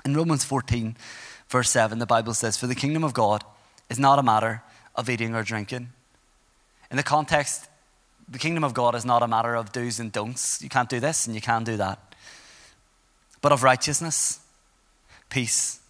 In 0.03 0.15
Romans 0.15 0.43
14, 0.43 0.97
verse 1.47 1.69
7, 1.69 1.99
the 1.99 2.07
Bible 2.07 2.33
says, 2.33 2.57
For 2.57 2.65
the 2.65 2.75
kingdom 2.75 3.03
of 3.03 3.13
God 3.13 3.43
is 3.89 3.99
not 3.99 4.17
a 4.17 4.23
matter 4.23 4.63
of 4.95 5.09
eating 5.09 5.35
or 5.35 5.43
drinking. 5.43 5.89
In 6.89 6.97
the 6.97 7.03
context, 7.03 7.67
the 8.31 8.39
kingdom 8.39 8.63
of 8.63 8.73
God 8.73 8.95
is 8.95 9.03
not 9.03 9.21
a 9.21 9.27
matter 9.27 9.55
of 9.55 9.73
do's 9.73 9.99
and 9.99 10.11
don'ts. 10.11 10.61
You 10.61 10.69
can't 10.69 10.89
do 10.89 11.01
this 11.01 11.27
and 11.27 11.35
you 11.35 11.41
can't 11.41 11.65
do 11.65 11.75
that. 11.77 11.99
But 13.41 13.51
of 13.51 13.61
righteousness, 13.61 14.39
peace, 15.29 15.81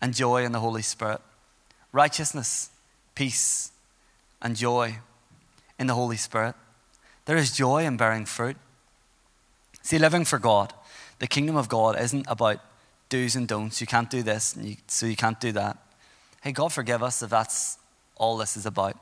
and 0.00 0.12
joy 0.12 0.44
in 0.44 0.50
the 0.50 0.58
Holy 0.58 0.82
Spirit. 0.82 1.20
Righteousness, 1.92 2.70
peace, 3.14 3.70
and 4.40 4.56
joy 4.56 4.96
in 5.78 5.86
the 5.86 5.94
Holy 5.94 6.16
Spirit. 6.16 6.56
There 7.26 7.36
is 7.36 7.56
joy 7.56 7.84
in 7.84 7.96
bearing 7.96 8.26
fruit. 8.26 8.56
See, 9.82 9.98
living 9.98 10.24
for 10.24 10.40
God, 10.40 10.72
the 11.20 11.28
kingdom 11.28 11.56
of 11.56 11.68
God 11.68 12.00
isn't 12.00 12.26
about 12.28 12.58
do's 13.08 13.36
and 13.36 13.46
don'ts. 13.46 13.80
You 13.80 13.86
can't 13.86 14.10
do 14.10 14.22
this, 14.24 14.56
and 14.56 14.66
you, 14.66 14.76
so 14.88 15.06
you 15.06 15.16
can't 15.16 15.38
do 15.38 15.52
that. 15.52 15.76
Hey, 16.40 16.50
God 16.50 16.72
forgive 16.72 17.02
us 17.02 17.22
if 17.22 17.30
that's 17.30 17.78
all 18.16 18.36
this 18.36 18.56
is 18.56 18.66
about. 18.66 18.96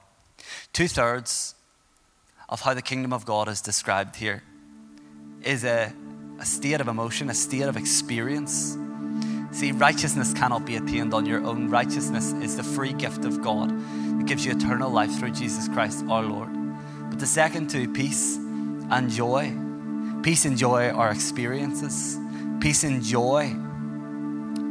Two 0.75 0.89
thirds 0.89 1.55
of 2.51 2.61
how 2.61 2.75
the 2.75 2.83
kingdom 2.83 3.13
of 3.13 3.25
God 3.25 3.49
is 3.49 3.61
described 3.63 4.17
here 4.17 4.43
is 5.43 5.65
a, 5.65 5.93
a 6.41 6.45
state 6.45 6.81
of 6.81 6.89
emotion, 6.89 7.31
a 7.31 7.35
state 7.35 7.63
of 7.63 7.77
experience. 7.77 8.77
See, 9.53 9.73
righteousness 9.73 10.35
cannot 10.35 10.67
be 10.67 10.77
attained 10.77 11.15
on 11.15 11.27
your 11.27 11.45
own. 11.45 11.71
Righteousness 11.71 12.33
is 12.33 12.57
the 12.57 12.63
free 12.65 12.93
gift 12.93 13.25
of 13.25 13.41
God 13.41 13.71
that 13.71 14.27
gives 14.27 14.45
you 14.45 14.53
eternal 14.53 14.91
life 14.91 15.17
through 15.19 15.31
Jesus 15.31 15.69
Christ 15.69 16.05
our 16.09 16.23
Lord. 16.23 16.51
But 17.09 17.21
the 17.21 17.27
second 17.27 17.71
two, 17.71 17.93
peace 17.93 18.37
and 18.37 19.11
joy. 19.11 19.53
Peace 20.23 20.45
and 20.45 20.59
joy 20.59 20.91
are 20.91 21.11
experiences. 21.11 22.19
Peace 22.61 22.85
and 22.85 23.03
joy 23.03 23.57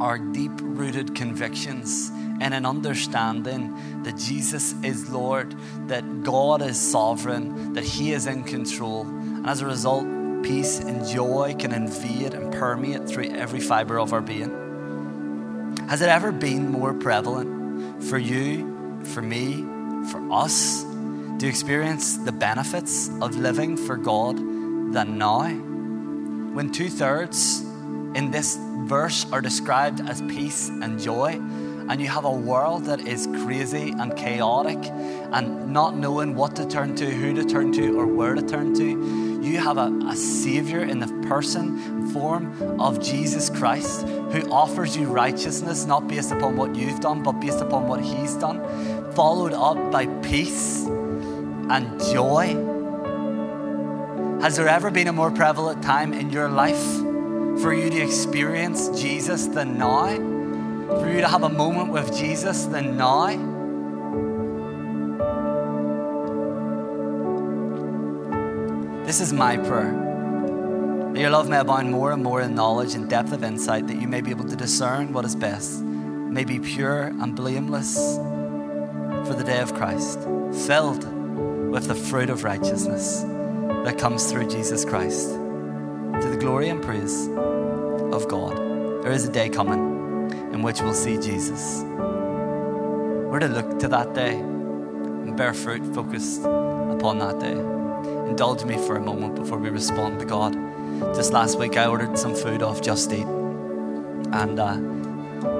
are 0.00 0.18
deep 0.18 0.52
rooted 0.60 1.14
convictions 1.14 2.10
and 2.40 2.54
an 2.54 2.64
understanding 2.64 4.02
that 4.02 4.16
Jesus 4.16 4.74
is 4.82 5.10
Lord, 5.10 5.54
that 5.88 6.22
God 6.22 6.62
is 6.62 6.80
sovereign, 6.80 7.74
that 7.74 7.84
He 7.84 8.12
is 8.12 8.26
in 8.26 8.44
control. 8.44 9.02
And 9.02 9.46
as 9.46 9.60
a 9.60 9.66
result, 9.66 10.06
peace 10.42 10.80
and 10.80 11.06
joy 11.06 11.54
can 11.58 11.72
invade 11.72 12.32
and 12.32 12.50
permeate 12.52 13.06
through 13.06 13.30
every 13.30 13.60
fiber 13.60 14.00
of 14.00 14.14
our 14.14 14.22
being. 14.22 15.76
Has 15.88 16.00
it 16.00 16.08
ever 16.08 16.32
been 16.32 16.70
more 16.70 16.94
prevalent 16.94 18.02
for 18.04 18.16
you, 18.16 19.04
for 19.04 19.20
me, 19.20 19.62
for 20.10 20.32
us 20.32 20.82
to 21.38 21.46
experience 21.46 22.16
the 22.16 22.32
benefits 22.32 23.10
of 23.20 23.36
living 23.36 23.76
for 23.76 23.96
God 23.96 24.38
than 24.94 25.18
now? 25.18 25.48
When 25.48 26.72
two 26.72 26.88
thirds 26.88 27.60
in 28.14 28.30
this 28.30 28.56
verse 28.90 29.24
are 29.30 29.40
described 29.40 30.00
as 30.08 30.20
peace 30.22 30.68
and 30.68 30.98
joy, 30.98 31.34
and 31.88 32.00
you 32.00 32.08
have 32.08 32.24
a 32.24 32.30
world 32.30 32.86
that 32.86 33.06
is 33.06 33.28
crazy 33.44 33.94
and 33.96 34.16
chaotic 34.16 34.78
and 35.30 35.72
not 35.72 35.96
knowing 35.96 36.34
what 36.34 36.56
to 36.56 36.66
turn 36.66 36.96
to, 36.96 37.08
who 37.08 37.32
to 37.32 37.44
turn 37.44 37.70
to, 37.70 37.96
or 37.96 38.04
where 38.04 38.34
to 38.34 38.42
turn 38.42 38.74
to, 38.74 38.84
you 39.46 39.58
have 39.58 39.78
a, 39.78 39.96
a 40.08 40.16
Savior 40.16 40.82
in 40.82 40.98
the 40.98 41.06
person, 41.28 42.10
form 42.10 42.80
of 42.80 43.00
Jesus 43.00 43.48
Christ 43.48 44.02
who 44.02 44.50
offers 44.50 44.96
you 44.96 45.06
righteousness 45.06 45.84
not 45.84 46.08
based 46.08 46.32
upon 46.32 46.56
what 46.56 46.74
you've 46.74 46.98
done, 46.98 47.22
but 47.22 47.34
based 47.34 47.60
upon 47.60 47.86
what 47.86 48.00
He's 48.00 48.34
done, 48.34 48.58
followed 49.12 49.52
up 49.52 49.92
by 49.92 50.06
peace 50.20 50.86
and 50.86 52.00
joy. 52.12 52.56
Has 54.42 54.56
there 54.56 54.66
ever 54.66 54.90
been 54.90 55.06
a 55.06 55.12
more 55.12 55.30
prevalent 55.30 55.80
time 55.80 56.12
in 56.12 56.30
your 56.30 56.48
life 56.48 57.09
for 57.60 57.74
you 57.74 57.90
to 57.90 58.00
experience 58.00 58.88
Jesus 59.00 59.46
than 59.46 59.76
now? 59.76 60.06
For 61.00 61.08
you 61.08 61.20
to 61.20 61.28
have 61.28 61.42
a 61.42 61.48
moment 61.48 61.92
with 61.92 62.16
Jesus 62.16 62.64
than 62.64 62.96
now? 62.96 63.26
This 69.04 69.20
is 69.20 69.32
my 69.32 69.56
prayer. 69.58 69.92
That 71.12 71.20
your 71.20 71.30
love 71.30 71.48
may 71.48 71.58
abound 71.58 71.90
more 71.90 72.12
and 72.12 72.22
more 72.22 72.40
in 72.40 72.54
knowledge 72.54 72.94
and 72.94 73.10
depth 73.10 73.32
of 73.32 73.44
insight, 73.44 73.88
that 73.88 74.00
you 74.00 74.08
may 74.08 74.20
be 74.20 74.30
able 74.30 74.46
to 74.46 74.56
discern 74.56 75.12
what 75.12 75.24
is 75.24 75.36
best, 75.36 75.80
may 75.82 76.44
be 76.44 76.60
pure 76.60 77.02
and 77.02 77.34
blameless 77.34 78.16
for 79.26 79.34
the 79.34 79.44
day 79.44 79.60
of 79.60 79.74
Christ, 79.74 80.20
filled 80.66 81.04
with 81.70 81.88
the 81.88 81.94
fruit 81.94 82.30
of 82.30 82.44
righteousness 82.44 83.22
that 83.84 83.98
comes 83.98 84.30
through 84.30 84.48
Jesus 84.48 84.84
Christ, 84.84 85.30
to 85.30 86.28
the 86.30 86.38
glory 86.38 86.68
and 86.68 86.80
praise 86.82 87.28
of 88.12 88.28
God. 88.28 88.56
There 89.02 89.12
is 89.12 89.26
a 89.26 89.32
day 89.32 89.48
coming 89.48 90.30
in 90.52 90.62
which 90.62 90.80
we'll 90.80 90.94
see 90.94 91.16
Jesus. 91.16 91.82
We're 91.84 93.38
to 93.40 93.48
look 93.48 93.78
to 93.80 93.88
that 93.88 94.14
day 94.14 94.36
and 94.36 95.36
bear 95.36 95.54
fruit 95.54 95.94
focused 95.94 96.40
upon 96.40 97.18
that 97.20 97.38
day 97.38 97.80
indulge 98.30 98.64
me 98.64 98.78
for 98.78 98.96
a 98.96 99.00
moment 99.00 99.34
before 99.34 99.58
we 99.58 99.68
respond 99.68 100.20
to 100.20 100.24
God. 100.24 100.54
Just 101.14 101.32
last 101.32 101.58
week, 101.58 101.76
I 101.76 101.86
ordered 101.86 102.16
some 102.16 102.34
food 102.34 102.62
off 102.62 102.80
Just 102.80 103.12
Eat, 103.12 103.26
and 103.26 104.58
uh, 104.58 104.78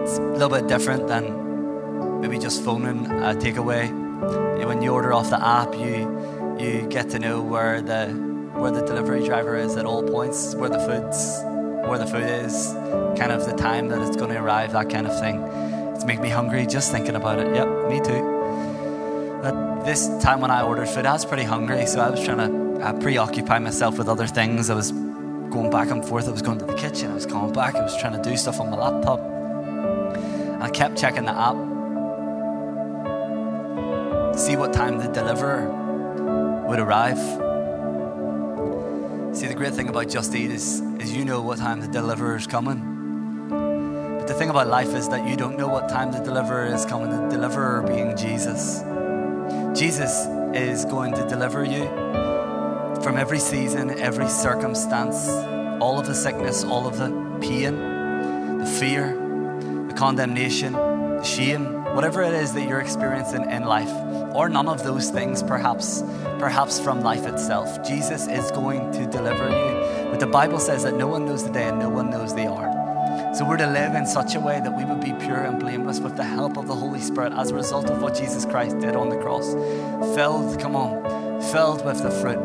it's 0.03 0.19
a 0.19 0.23
little 0.23 0.49
bit 0.49 0.69
different 0.69 1.09
than 1.09 2.21
maybe 2.21 2.39
just 2.39 2.63
phoning 2.63 3.07
a 3.07 3.35
takeaway. 3.35 3.91
When 4.65 4.83
you 4.83 4.93
order 4.93 5.13
off 5.13 5.31
the 5.31 5.45
app, 5.45 5.75
you 5.75 6.57
you 6.61 6.87
get 6.89 7.11
to 7.11 7.19
know 7.19 7.43
where 7.43 7.83
the 7.83 8.07
where 8.55 8.71
the 8.71 8.83
delivery 8.83 9.25
driver 9.25 9.57
is 9.57 9.77
at 9.77 9.85
all 9.85 10.03
points, 10.03 10.55
where 10.55 10.71
the 10.71 10.79
food's 10.79 11.50
where 11.89 11.99
the 11.99 12.07
food 12.07 12.25
is, 12.25 12.73
kind 13.19 13.33
of 13.33 13.45
the 13.47 13.55
time 13.57 13.89
that 13.89 14.01
it's 14.01 14.17
going 14.17 14.31
to 14.31 14.39
arrive, 14.41 14.73
that 14.73 14.89
kind 14.91 15.07
of 15.07 15.19
thing. 15.19 15.43
It's 15.95 16.05
making 16.05 16.23
me 16.23 16.31
hungry 16.31 16.67
just 16.67 16.91
thinking 16.93 17.17
about 17.17 17.39
it. 17.39 17.55
Yep, 17.55 17.89
me 17.89 18.01
too. 18.01 19.41
But 19.43 19.85
this 19.85 20.09
time 20.23 20.41
when 20.41 20.51
I 20.51 20.63
ordered 20.63 20.89
food, 20.89 21.07
I 21.07 21.13
was 21.13 21.25
pretty 21.25 21.45
hungry, 21.45 21.87
so 21.87 22.01
I 22.01 22.11
was 22.11 22.23
trying 22.25 22.39
to 22.39 22.81
uh, 22.83 22.93
preoccupy 23.01 23.59
myself 23.59 23.99
with 23.99 24.09
other 24.09 24.27
things. 24.27 24.71
I 24.71 24.75
was 24.75 24.93
going 24.93 25.71
back 25.71 25.91
and 25.91 26.05
forth. 26.05 26.29
I 26.29 26.31
was 26.31 26.43
going 26.43 26.59
to 26.59 26.65
the 26.65 26.75
kitchen. 26.75 27.11
I 27.11 27.15
was 27.15 27.27
coming 27.27 27.53
back. 27.53 27.75
I 27.75 27.83
was 27.83 27.97
trying 27.97 28.13
to 28.21 28.23
do 28.23 28.37
stuff 28.37 28.61
on 28.61 28.71
my 28.71 28.77
laptop. 28.77 29.21
And 29.21 30.63
I 30.63 30.71
kept 30.71 30.97
checking 30.99 31.25
the 31.25 31.33
app 31.33 31.57
to 34.33 34.39
see 34.39 34.57
what 34.57 34.73
time 34.73 34.99
the 34.99 35.09
deliverer 35.09 35.69
would 36.69 36.79
arrive. 36.79 37.19
See, 39.37 39.47
the 39.47 39.55
great 39.55 39.75
thing 39.75 39.89
about 39.89 40.09
Just 40.09 40.35
Eat 40.35 40.51
is, 40.51 40.83
is 41.01 41.17
you 41.17 41.25
know 41.25 41.41
what 41.41 41.59
time 41.59 41.81
the 41.81 41.89
deliverer 41.89 42.37
is 42.37 42.47
coming. 42.47 43.49
But 44.19 44.29
the 44.29 44.35
thing 44.35 44.51
about 44.51 44.69
life 44.69 44.95
is 44.95 45.09
that 45.09 45.27
you 45.27 45.35
don't 45.35 45.57
know 45.57 45.67
what 45.67 45.89
time 45.89 46.13
the 46.13 46.19
deliverer 46.19 46.67
is 46.67 46.85
coming, 46.85 47.11
the 47.11 47.29
deliverer 47.29 47.83
being 47.83 48.17
Jesus. 48.17 48.83
Jesus 49.79 50.27
is 50.55 50.85
going 50.85 51.15
to 51.15 51.27
deliver 51.27 51.65
you 51.65 51.85
from 53.03 53.17
every 53.17 53.39
season, 53.39 53.99
every 53.99 54.29
circumstance, 54.29 55.29
all 55.81 55.99
of 55.99 56.07
the 56.07 56.15
sickness, 56.15 56.65
all 56.65 56.87
of 56.87 56.99
the 56.99 57.09
pain, 57.41 58.59
the 58.59 58.67
fear, 58.67 59.15
the 59.89 59.95
condemnation, 59.95 60.75
the 60.75 61.23
shame, 61.23 61.83
whatever 61.95 62.23
it 62.23 62.35
is 62.35 62.53
that 62.53 62.69
you're 62.69 62.81
experiencing 62.81 63.51
in 63.51 63.65
life, 63.65 63.91
or 64.35 64.51
none 64.51 64.69
of 64.69 64.85
those 64.85 65.09
things, 65.09 65.43
perhaps, 65.43 66.03
perhaps 66.39 66.79
from 66.79 67.01
life 67.01 67.27
itself. 67.27 67.83
Jesus 67.87 68.29
is 68.29 68.51
going 68.51 68.93
to 68.93 69.07
deliver 69.07 69.49
you. 69.49 69.80
But 70.11 70.21
the 70.21 70.27
Bible 70.27 70.59
says 70.59 70.83
that 70.83 70.95
no 70.95 71.07
one 71.07 71.25
knows 71.25 71.45
the 71.45 71.53
day 71.53 71.69
and 71.69 71.79
no 71.79 71.89
one 71.89 72.11
knows 72.11 72.35
the 72.35 72.49
hour. 72.49 73.35
So 73.35 73.45
we're 73.45 73.59
to 73.59 73.67
live 73.67 73.95
in 73.95 74.07
such 74.07 74.35
a 74.35 74.41
way 74.41 74.61
that 74.61 74.77
we 74.77 74.85
would 74.85 75.01
be 75.01 75.13
pure 75.25 75.45
and 75.45 75.61
blameless 75.61 76.01
with 76.01 76.17
the 76.17 76.25
help 76.25 76.57
of 76.57 76.67
the 76.67 76.75
Holy 76.75 77.01
Spirit 77.01 77.33
as 77.33 77.53
a 77.53 77.55
result 77.55 77.89
of 77.89 78.03
what 78.03 78.17
Jesus 78.17 78.45
Christ 78.45 78.81
did 78.81 78.97
on 78.97 79.09
the 79.09 79.17
cross. 79.19 79.53
Filled, 80.17 80.59
come 80.61 80.75
on, 80.75 81.41
filled 81.53 81.85
with 81.85 82.03
the 82.03 82.11
fruit 82.11 82.39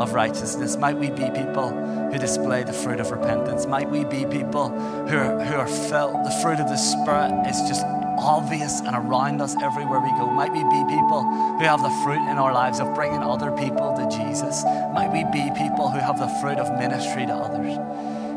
of 0.00 0.14
righteousness. 0.14 0.76
Might 0.76 0.98
we 0.98 1.10
be 1.10 1.30
people 1.30 1.70
who 2.10 2.18
display 2.18 2.64
the 2.64 2.72
fruit 2.72 2.98
of 2.98 3.12
repentance? 3.12 3.66
Might 3.66 3.88
we 3.88 4.04
be 4.04 4.26
people 4.26 4.70
who 5.06 5.16
are, 5.16 5.44
who 5.44 5.54
are 5.54 5.68
filled, 5.68 6.24
the 6.24 6.38
fruit 6.42 6.58
of 6.58 6.68
the 6.68 6.76
Spirit 6.76 7.46
is 7.46 7.60
just 7.68 7.86
obvious 8.22 8.80
and 8.80 8.94
around 8.94 9.42
us 9.42 9.54
everywhere 9.62 10.00
we 10.00 10.10
go. 10.12 10.30
Might 10.30 10.52
we 10.52 10.62
be 10.62 10.84
people 10.88 11.22
who 11.22 11.64
have 11.64 11.82
the 11.82 11.90
fruit 12.02 12.22
in 12.30 12.38
our 12.38 12.52
lives 12.52 12.80
of 12.80 12.94
bringing 12.94 13.22
other 13.22 13.50
people 13.52 13.94
to 13.96 14.08
Jesus? 14.16 14.64
Might 14.94 15.10
we 15.12 15.24
be 15.24 15.50
people 15.58 15.90
who 15.90 15.98
have 15.98 16.18
the 16.18 16.28
fruit 16.40 16.58
of 16.58 16.72
ministry 16.78 17.26
to 17.26 17.32
others? 17.32 17.76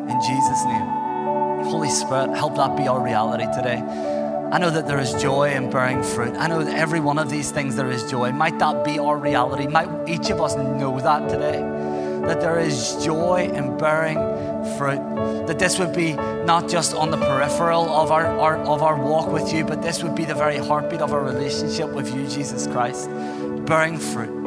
In 0.09 0.19
Jesus' 0.21 0.65
name. 0.65 1.05
Holy 1.65 1.89
Spirit, 1.89 2.35
help 2.35 2.55
that 2.55 2.75
be 2.75 2.87
our 2.87 3.01
reality 3.01 3.45
today. 3.53 3.81
I 4.51 4.57
know 4.59 4.69
that 4.69 4.87
there 4.87 4.99
is 4.99 5.13
joy 5.21 5.51
in 5.51 5.69
bearing 5.69 6.03
fruit. 6.03 6.35
I 6.37 6.47
know 6.47 6.63
that 6.63 6.77
every 6.77 6.99
one 6.99 7.17
of 7.17 7.29
these 7.29 7.51
things 7.51 7.75
there 7.75 7.89
is 7.89 8.09
joy. 8.09 8.31
Might 8.31 8.59
that 8.59 8.85
be 8.85 8.99
our 8.99 9.17
reality? 9.17 9.67
Might 9.67 9.89
each 10.07 10.29
of 10.29 10.39
us 10.39 10.55
know 10.55 10.99
that 10.99 11.29
today? 11.29 11.74
that 12.23 12.41
there 12.41 12.59
is 12.59 13.03
joy 13.03 13.49
in 13.53 13.77
bearing 13.77 14.17
fruit. 14.77 15.01
That 15.47 15.59
this 15.59 15.79
would 15.79 15.93
be 15.93 16.13
not 16.13 16.69
just 16.69 16.95
on 16.95 17.11
the 17.11 17.17
peripheral 17.17 17.89
of 17.89 18.11
our, 18.11 18.25
our, 18.25 18.57
of 18.57 18.81
our 18.81 18.97
walk 18.97 19.31
with 19.31 19.53
you, 19.53 19.63
but 19.63 19.81
this 19.81 20.03
would 20.03 20.15
be 20.15 20.25
the 20.25 20.35
very 20.35 20.57
heartbeat 20.57 21.01
of 21.01 21.13
our 21.13 21.23
relationship 21.23 21.89
with 21.89 22.13
you, 22.13 22.27
Jesus 22.27 22.67
Christ. 22.67 23.09
Bearing 23.65 23.97
fruit. 23.97 24.45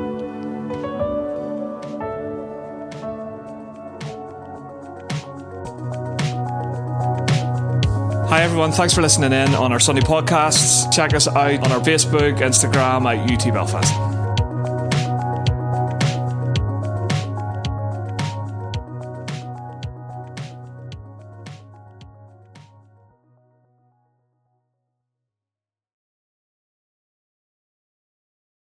Hi, 8.28 8.42
everyone. 8.42 8.72
Thanks 8.72 8.92
for 8.92 9.00
listening 9.00 9.33
in 9.33 9.54
on 9.54 9.72
our 9.72 9.81
Sunday 9.81 10.02
podcasts. 10.02 10.92
Check 10.92 11.14
us 11.14 11.26
out 11.26 11.38
on 11.64 11.72
our 11.72 11.81
Facebook, 11.81 12.38
Instagram 12.40 13.07
at 13.07 13.46
UT 13.46 13.54
Belfast. 13.54 14.08